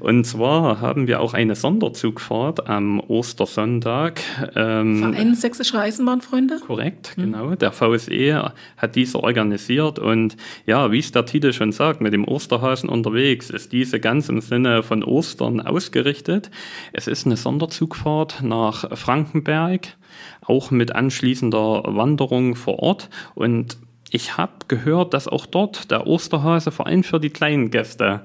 und 0.00 0.24
zwar 0.24 0.80
haben 0.80 1.06
wir 1.06 1.20
auch 1.20 1.32
eine 1.32 1.54
Sonderzugfahrt 1.54 2.68
am 2.68 3.00
Ostersonntag. 3.00 4.20
Ähm, 4.54 4.98
Verein 4.98 5.34
Sächsischer 5.34 5.80
Eisenbahnfreunde? 5.80 6.58
Korrekt, 6.66 7.14
mhm. 7.16 7.22
genau. 7.22 7.54
Der 7.54 7.72
VSE 7.72 8.52
hat 8.76 8.96
diese 8.96 9.22
organisiert 9.22 9.98
und 9.98 10.36
ja, 10.66 10.92
wie 10.92 10.98
es 10.98 11.10
der 11.10 11.24
Titel 11.24 11.52
schon 11.52 11.72
sagt, 11.72 12.02
mit 12.02 12.12
dem 12.12 12.26
Osterhasen 12.26 12.90
unterwegs 12.90 13.48
ist 13.48 13.72
diese 13.72 13.98
ganz 13.98 14.28
im 14.28 14.40
Sinne 14.42 14.82
von 14.82 15.02
Ostern 15.02 15.60
ausgerichtet. 15.60 16.50
Es 16.92 17.06
ist 17.06 17.24
eine 17.24 17.36
Sonderzugfahrt 17.36 18.42
nach 18.42 18.96
Frankenberg, 18.96 19.96
auch 20.44 20.70
mit 20.70 20.94
anschließender 20.94 21.84
Wanderung 21.86 22.56
vor 22.56 22.80
Ort 22.80 23.08
und 23.34 23.78
ich 24.10 24.36
habe 24.36 24.52
gehört, 24.68 25.14
dass 25.14 25.28
auch 25.28 25.46
dort 25.46 25.90
der 25.90 26.06
Osterhase 26.06 26.70
vor 26.70 26.86
allem 26.86 27.02
für 27.02 27.20
die 27.20 27.30
kleinen 27.30 27.70
Gäste 27.70 28.22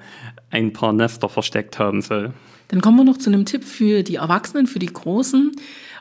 ein 0.49 0.73
paar 0.73 0.93
Nester 0.93 1.29
versteckt 1.29 1.79
haben 1.79 2.01
soll. 2.01 2.33
Dann 2.69 2.81
kommen 2.81 2.97
wir 2.97 3.03
noch 3.03 3.17
zu 3.17 3.29
einem 3.29 3.45
Tipp 3.45 3.63
für 3.63 4.03
die 4.03 4.15
Erwachsenen, 4.15 4.67
für 4.67 4.79
die 4.79 4.87
Großen. 4.87 5.51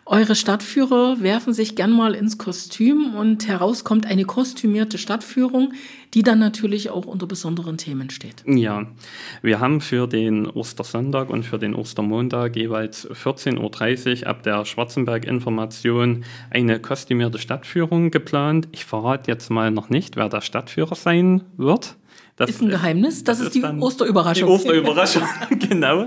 Eure 0.05 0.35
Stadtführer 0.35 1.21
werfen 1.21 1.53
sich 1.53 1.77
gern 1.77 1.93
mal 1.93 2.15
ins 2.15 2.37
Kostüm 2.37 3.15
und 3.15 3.47
heraus 3.47 3.85
kommt 3.85 4.05
eine 4.05 4.25
kostümierte 4.25 4.99
Stadtführung, 4.99 5.75
die 6.15 6.25
dann 6.25 6.41
natürlich 6.41 6.91
auch 6.91 7.07
unter 7.07 7.29
besonderen 7.29 7.79
Themen 7.79 8.11
steht. 8.11 8.43
Ja, 8.45 8.87
wir 9.43 9.61
haben 9.61 9.81
für 9.81 10.09
den 10.09 10.49
Ostersonntag 10.49 11.31
und 11.31 11.45
für 11.45 11.59
den 11.59 11.75
Ostermontag 11.77 12.57
jeweils 12.57 13.09
14.30 13.09 14.23
Uhr 14.23 14.27
ab 14.27 14.43
der 14.43 14.65
Schwarzenberg-Information 14.65 16.25
eine 16.51 16.81
kostümierte 16.81 17.39
Stadtführung 17.39 18.11
geplant. 18.11 18.67
Ich 18.73 18.85
verrate 18.85 19.31
jetzt 19.31 19.51
mal 19.51 19.71
noch 19.71 19.89
nicht, 19.89 20.17
wer 20.17 20.29
der 20.29 20.41
Stadtführer 20.41 20.97
sein 20.97 21.43
wird. 21.57 21.97
Das 22.47 22.57
ist 22.57 22.63
ein 22.63 22.69
Geheimnis. 22.69 23.25
Das, 23.25 23.39
das 23.39 23.49
ist 23.49 23.55
die 23.55 23.63
Osterüberraschung. 23.63 24.47
Die 24.47 24.53
Osterüberraschung, 24.53 25.23
genau. 25.69 26.07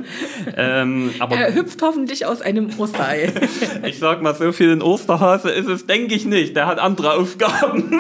Ähm, 0.56 1.12
aber 1.20 1.36
er 1.38 1.56
hüpft 1.56 1.82
hoffentlich 1.82 2.26
aus 2.26 2.42
einem 2.42 2.70
Osterei. 2.78 3.32
ich 3.86 4.00
sag 4.00 4.22
mal, 4.22 4.36
so 4.36 4.52
viel 4.52 4.72
ein 4.72 4.82
Osterhase 4.82 5.50
ist 5.50 5.68
es, 5.68 5.86
denke 5.86 6.16
ich 6.16 6.26
nicht. 6.26 6.56
Der 6.56 6.68
hat 6.68 6.80
andere 6.80 7.14
Aufgaben. 7.14 7.92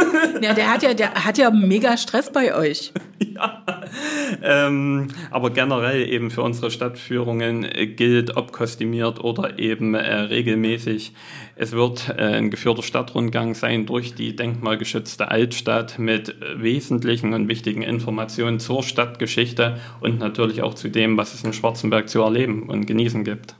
ja, 0.41 0.53
der 0.53 0.71
hat 0.71 0.83
ja, 0.83 0.93
der 0.93 1.25
hat 1.25 1.37
ja 1.37 1.49
mega 1.51 1.97
Stress 1.97 2.31
bei 2.31 2.55
euch. 2.55 2.91
ja. 3.19 3.63
Ähm, 4.43 5.09
aber 5.31 5.49
generell 5.51 6.07
eben 6.09 6.31
für 6.31 6.41
unsere 6.41 6.71
Stadtführungen 6.71 7.67
gilt, 7.95 8.35
ob 8.37 8.51
kostümiert 8.51 9.23
oder 9.23 9.59
eben 9.59 9.93
äh, 9.95 10.13
regelmäßig. 10.13 11.13
Es 11.55 11.71
wird 11.71 12.09
äh, 12.09 12.37
ein 12.37 12.49
geführter 12.49 12.83
Stadtrundgang 12.83 13.55
sein 13.55 13.85
durch 13.85 14.15
die 14.15 14.35
denkmalgeschützte 14.35 15.29
Altstadt 15.29 15.99
mit 15.99 16.29
äh, 16.29 16.61
wesentlichen 16.61 17.33
und 17.33 17.47
wichtigen 17.47 17.81
Informationen 17.81 18.59
zur 18.59 18.83
Stadtgeschichte 18.83 19.79
und 20.01 20.19
natürlich 20.19 20.61
auch 20.61 20.73
zu 20.73 20.89
dem, 20.89 21.17
was 21.17 21.33
es 21.33 21.43
in 21.43 21.53
Schwarzenberg 21.53 22.09
zu 22.09 22.21
erleben 22.21 22.63
und 22.63 22.85
genießen 22.85 23.23
gibt. 23.23 23.55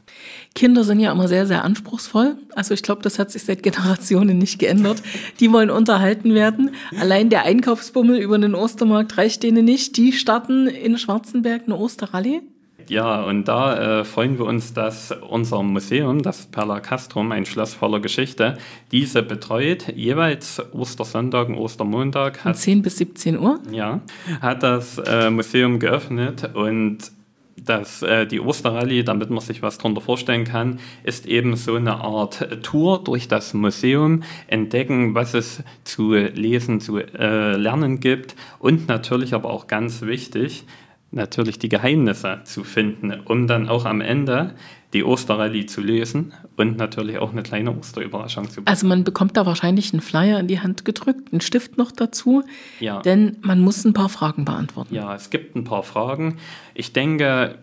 Kinder 0.56 0.86
sind 0.86 1.02
ja 1.02 1.12
immer 1.12 1.28
sehr, 1.28 1.46
sehr 1.46 1.66
anspruchsvoll. 1.66 2.38
Also 2.56 2.74
ich 2.74 2.82
glaube, 2.82 3.02
das 3.02 3.20
hat 3.20 3.30
sich 3.30 3.44
seit 3.44 3.62
Generationen 3.62 4.38
nicht 4.38 4.58
geändert. 4.58 5.04
Die 5.42 5.52
wollen 5.52 5.70
unterhalten 5.70 6.34
werden. 6.34 6.72
Allein 6.98 7.30
der 7.30 7.44
Einkaufsbummel 7.44 8.18
über 8.18 8.38
den 8.38 8.56
Ostermarkt 8.56 9.18
reicht 9.18 9.44
denen 9.44 9.66
nicht. 9.66 9.98
Die 9.98 10.14
starten 10.14 10.68
in 10.68 10.98
Schwarzenberg 10.98 11.64
eine 11.66 11.76
Osterrallye. 11.76 12.42
Ja, 12.88 13.24
und 13.24 13.48
da 13.48 14.00
äh, 14.00 14.06
freuen 14.06 14.38
wir 14.38 14.46
uns, 14.46 14.74
dass 14.74 15.12
unser 15.12 15.62
Museum, 15.64 16.22
das 16.22 16.46
Perla 16.46 16.80
Castrum, 16.80 17.32
ein 17.32 17.46
Schloss 17.46 17.74
voller 17.74 18.00
Geschichte, 18.00 18.58
diese 18.92 19.24
betreut, 19.24 19.88
jeweils 19.96 20.62
Ostersonntag 20.72 21.50
und 21.50 21.56
Ostermontag. 21.56 22.38
Von 22.38 22.54
10 22.54 22.82
bis 22.82 22.98
17 22.98 23.40
Uhr? 23.40 23.60
Ja, 23.72 24.02
hat 24.40 24.64
das 24.64 25.00
äh, 25.00 25.30
Museum 25.32 25.80
geöffnet 25.80 26.52
und 26.54 27.12
das, 27.58 28.02
äh, 28.02 28.26
die 28.26 28.40
Osterrallye, 28.40 29.04
damit 29.04 29.30
man 29.30 29.40
sich 29.40 29.62
was 29.62 29.78
darunter 29.78 30.02
vorstellen 30.02 30.44
kann, 30.44 30.80
ist 31.04 31.26
eben 31.26 31.56
so 31.56 31.76
eine 31.76 31.96
Art 31.96 32.64
Tour 32.64 33.04
durch 33.04 33.28
das 33.28 33.54
Museum, 33.54 34.24
entdecken, 34.48 35.16
was 35.16 35.34
es 35.34 35.64
zu 35.84 36.14
lesen, 36.14 36.82
zu 36.82 36.98
äh, 36.98 37.56
lernen 37.56 38.00
gibt 38.00 38.36
und 38.60 38.88
natürlich 38.88 39.34
aber 39.34 39.50
auch 39.50 39.68
ganz 39.68 40.02
wichtig, 40.02 40.66
natürlich 41.16 41.60
die 41.60 41.70
Geheimnisse 41.70 42.42
zu 42.44 42.64
finden, 42.64 43.14
um 43.26 43.48
dann 43.48 43.70
auch 43.70 43.86
am 43.86 44.02
Ende 44.02 44.54
die 44.94 45.04
Osterrallye 45.04 45.66
zu 45.66 45.82
lösen 45.82 46.34
und 46.56 46.78
natürlich 46.78 47.18
auch 47.18 47.32
eine 47.32 47.44
kleine 47.44 47.76
Osterüberraschung 47.76 48.46
zu 48.46 48.56
bekommen. 48.58 48.68
Also 48.68 48.88
man 48.88 49.04
bekommt 49.04 49.36
da 49.36 49.46
wahrscheinlich 49.46 49.92
einen 49.94 50.02
Flyer 50.02 50.40
in 50.40 50.48
die 50.48 50.60
Hand 50.60 50.86
gedrückt, 50.86 51.34
einen 51.34 51.42
Stift 51.42 51.78
noch 51.78 51.92
dazu, 51.92 52.44
ja. 52.80 53.02
denn 53.02 53.38
man 53.42 53.60
muss 53.60 53.84
ein 53.84 53.94
paar 53.94 54.10
Fragen 54.10 54.46
beantworten. 54.46 54.96
Ja, 54.96 55.14
es 55.16 55.30
gibt 55.30 55.56
ein 55.56 55.64
paar 55.64 55.84
Fragen. 55.84 56.38
Ich 56.74 56.94
denke, 56.94 57.58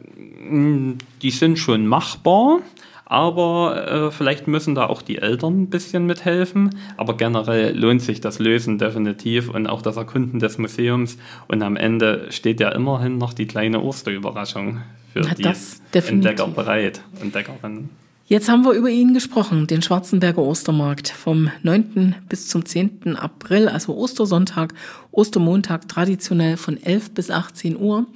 die 1.23 1.31
sind 1.31 1.59
schon 1.59 1.87
machbar. 1.87 2.61
Aber 3.13 4.07
äh, 4.07 4.11
vielleicht 4.11 4.49
müssen 4.49 4.75
da 4.75 4.87
auch 4.87 5.03
die 5.03 5.19
Eltern 5.19 5.65
ein 5.65 5.67
bisschen 5.67 6.07
mithelfen. 6.07 6.71
Aber 6.97 7.15
generell 7.15 7.79
lohnt 7.79 8.01
sich 8.01 8.23
das 8.23 8.39
Lösen 8.39 8.79
definitiv 8.79 9.51
und 9.51 9.67
auch 9.67 9.83
das 9.83 9.99
Erkunden 9.99 10.41
des 10.41 10.57
Museums. 10.57 11.19
Und 11.47 11.61
am 11.63 11.77
Ende 11.77 12.29
steht 12.31 12.59
ja 12.59 12.71
immerhin 12.71 13.19
noch 13.19 13.35
die 13.35 13.47
kleine 13.47 13.83
Osterüberraschung 13.83 14.81
für 15.13 15.21
Na, 15.21 15.35
die 15.35 15.47
Entdecker 15.93 16.49
bereit, 16.49 17.03
Entdeckerinnen. 17.21 17.91
Jetzt 18.29 18.49
haben 18.49 18.65
wir 18.65 18.73
über 18.73 18.89
ihn 18.89 19.13
gesprochen, 19.13 19.67
den 19.67 19.83
Schwarzenberger 19.83 20.41
Ostermarkt 20.41 21.11
vom 21.11 21.51
9. 21.63 22.15
bis 22.31 22.49
zum 22.49 22.65
10. 22.65 23.19
April, 23.19 23.69
also 23.69 23.95
Ostersonntag, 23.95 24.73
Ostermontag 25.11 25.87
traditionell 25.87 26.57
von 26.57 26.83
11 26.83 27.11
bis 27.11 27.31
18 27.31 27.77
Uhr. 27.77 28.07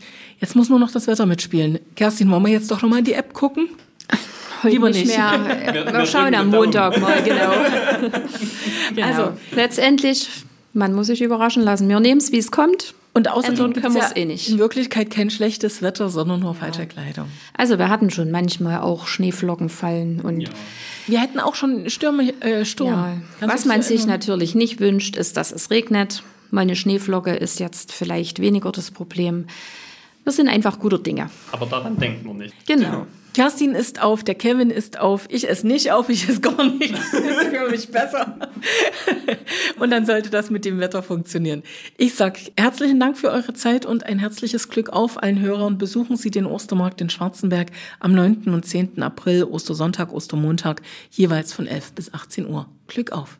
Jetzt 0.40 0.56
muss 0.56 0.70
nur 0.70 0.78
noch 0.78 0.90
das 0.90 1.06
Wetter 1.06 1.26
mitspielen. 1.26 1.80
Kerstin, 1.96 2.30
wollen 2.30 2.44
wir 2.44 2.52
jetzt 2.52 2.70
doch 2.70 2.80
nochmal 2.80 3.00
in 3.00 3.04
die 3.04 3.12
App 3.12 3.34
gucken? 3.34 3.68
Heute 4.62 4.74
Lieber 4.74 4.90
nicht. 4.90 5.06
nicht. 5.06 5.16
Mehr. 5.16 5.92
Wir 5.92 6.06
schauen 6.06 6.34
am 6.34 6.48
Montag 6.48 7.00
mal, 7.00 7.22
genau. 7.22 7.52
genau. 8.94 9.06
Also 9.06 9.32
letztendlich, 9.52 10.28
man 10.72 10.92
muss 10.92 11.08
sich 11.08 11.22
überraschen 11.22 11.62
lassen. 11.62 11.88
Wir 11.88 12.00
nehmen 12.00 12.20
es, 12.20 12.32
wie 12.32 12.38
es 12.38 12.50
kommt. 12.50 12.94
Und 13.16 13.30
außerdem 13.30 13.72
können 13.72 13.94
wir 13.94 14.02
es 14.02 14.14
eh 14.14 14.26
nicht. 14.26 14.50
In 14.50 14.58
Wirklichkeit 14.58 15.08
kein 15.08 15.30
schlechtes 15.30 15.80
Wetter, 15.80 16.10
sondern 16.10 16.40
nur 16.40 16.54
falsche 16.54 16.80
ja. 16.80 16.86
Kleidung. 16.86 17.28
Also 17.56 17.78
wir 17.78 17.88
hatten 17.88 18.10
schon 18.10 18.30
manchmal 18.30 18.80
auch 18.80 19.06
Schneeflocken 19.06 19.70
fallen 19.70 20.20
und 20.20 20.42
ja. 20.42 20.50
wir 21.06 21.20
hätten 21.22 21.40
auch 21.40 21.54
schon 21.54 21.88
Stürme, 21.88 22.34
äh, 22.42 22.66
Sturm. 22.66 23.22
Ja. 23.40 23.48
Was 23.48 23.64
man 23.64 23.80
sich 23.80 24.04
natürlich 24.04 24.54
nicht 24.54 24.80
wünscht, 24.80 25.16
ist, 25.16 25.38
dass 25.38 25.50
es 25.50 25.70
regnet. 25.70 26.24
Meine 26.50 26.76
Schneeflocke 26.76 27.34
ist 27.34 27.58
jetzt 27.58 27.90
vielleicht 27.90 28.38
weniger 28.38 28.70
das 28.70 28.90
Problem. 28.90 29.46
Wir 30.24 30.32
sind 30.32 30.48
einfach 30.48 30.78
guter 30.78 30.98
Dinge. 30.98 31.30
Aber 31.52 31.64
daran 31.64 31.96
denkt 31.96 32.22
man 32.26 32.36
nicht. 32.36 32.54
Genau. 32.66 33.06
Kerstin 33.36 33.74
ist 33.74 34.02
auf, 34.02 34.24
der 34.24 34.34
Kevin 34.34 34.70
ist 34.70 34.98
auf, 34.98 35.26
ich 35.28 35.46
esse 35.46 35.66
nicht 35.66 35.92
auf, 35.92 36.08
ich 36.08 36.26
esse 36.26 36.40
gar 36.40 36.70
nichts. 36.70 37.12
Ist 37.12 37.42
für 37.42 37.70
mich 37.70 37.90
besser. 37.90 38.38
Und 39.78 39.90
dann 39.90 40.06
sollte 40.06 40.30
das 40.30 40.48
mit 40.48 40.64
dem 40.64 40.80
Wetter 40.80 41.02
funktionieren. 41.02 41.62
Ich 41.98 42.14
sag 42.14 42.38
herzlichen 42.56 42.98
Dank 42.98 43.18
für 43.18 43.30
eure 43.30 43.52
Zeit 43.52 43.84
und 43.84 44.06
ein 44.06 44.18
herzliches 44.18 44.70
Glück 44.70 44.88
auf 44.88 45.22
allen 45.22 45.38
Hörern. 45.38 45.76
Besuchen 45.76 46.16
Sie 46.16 46.30
den 46.30 46.46
Ostermarkt 46.46 47.02
in 47.02 47.10
Schwarzenberg 47.10 47.72
am 48.00 48.14
9. 48.14 48.44
und 48.46 48.64
10. 48.64 49.02
April, 49.02 49.44
Ostersonntag, 49.44 50.14
Ostermontag, 50.14 50.80
jeweils 51.10 51.52
von 51.52 51.66
11 51.66 51.92
bis 51.92 52.14
18 52.14 52.48
Uhr. 52.48 52.70
Glück 52.86 53.12
auf. 53.12 53.38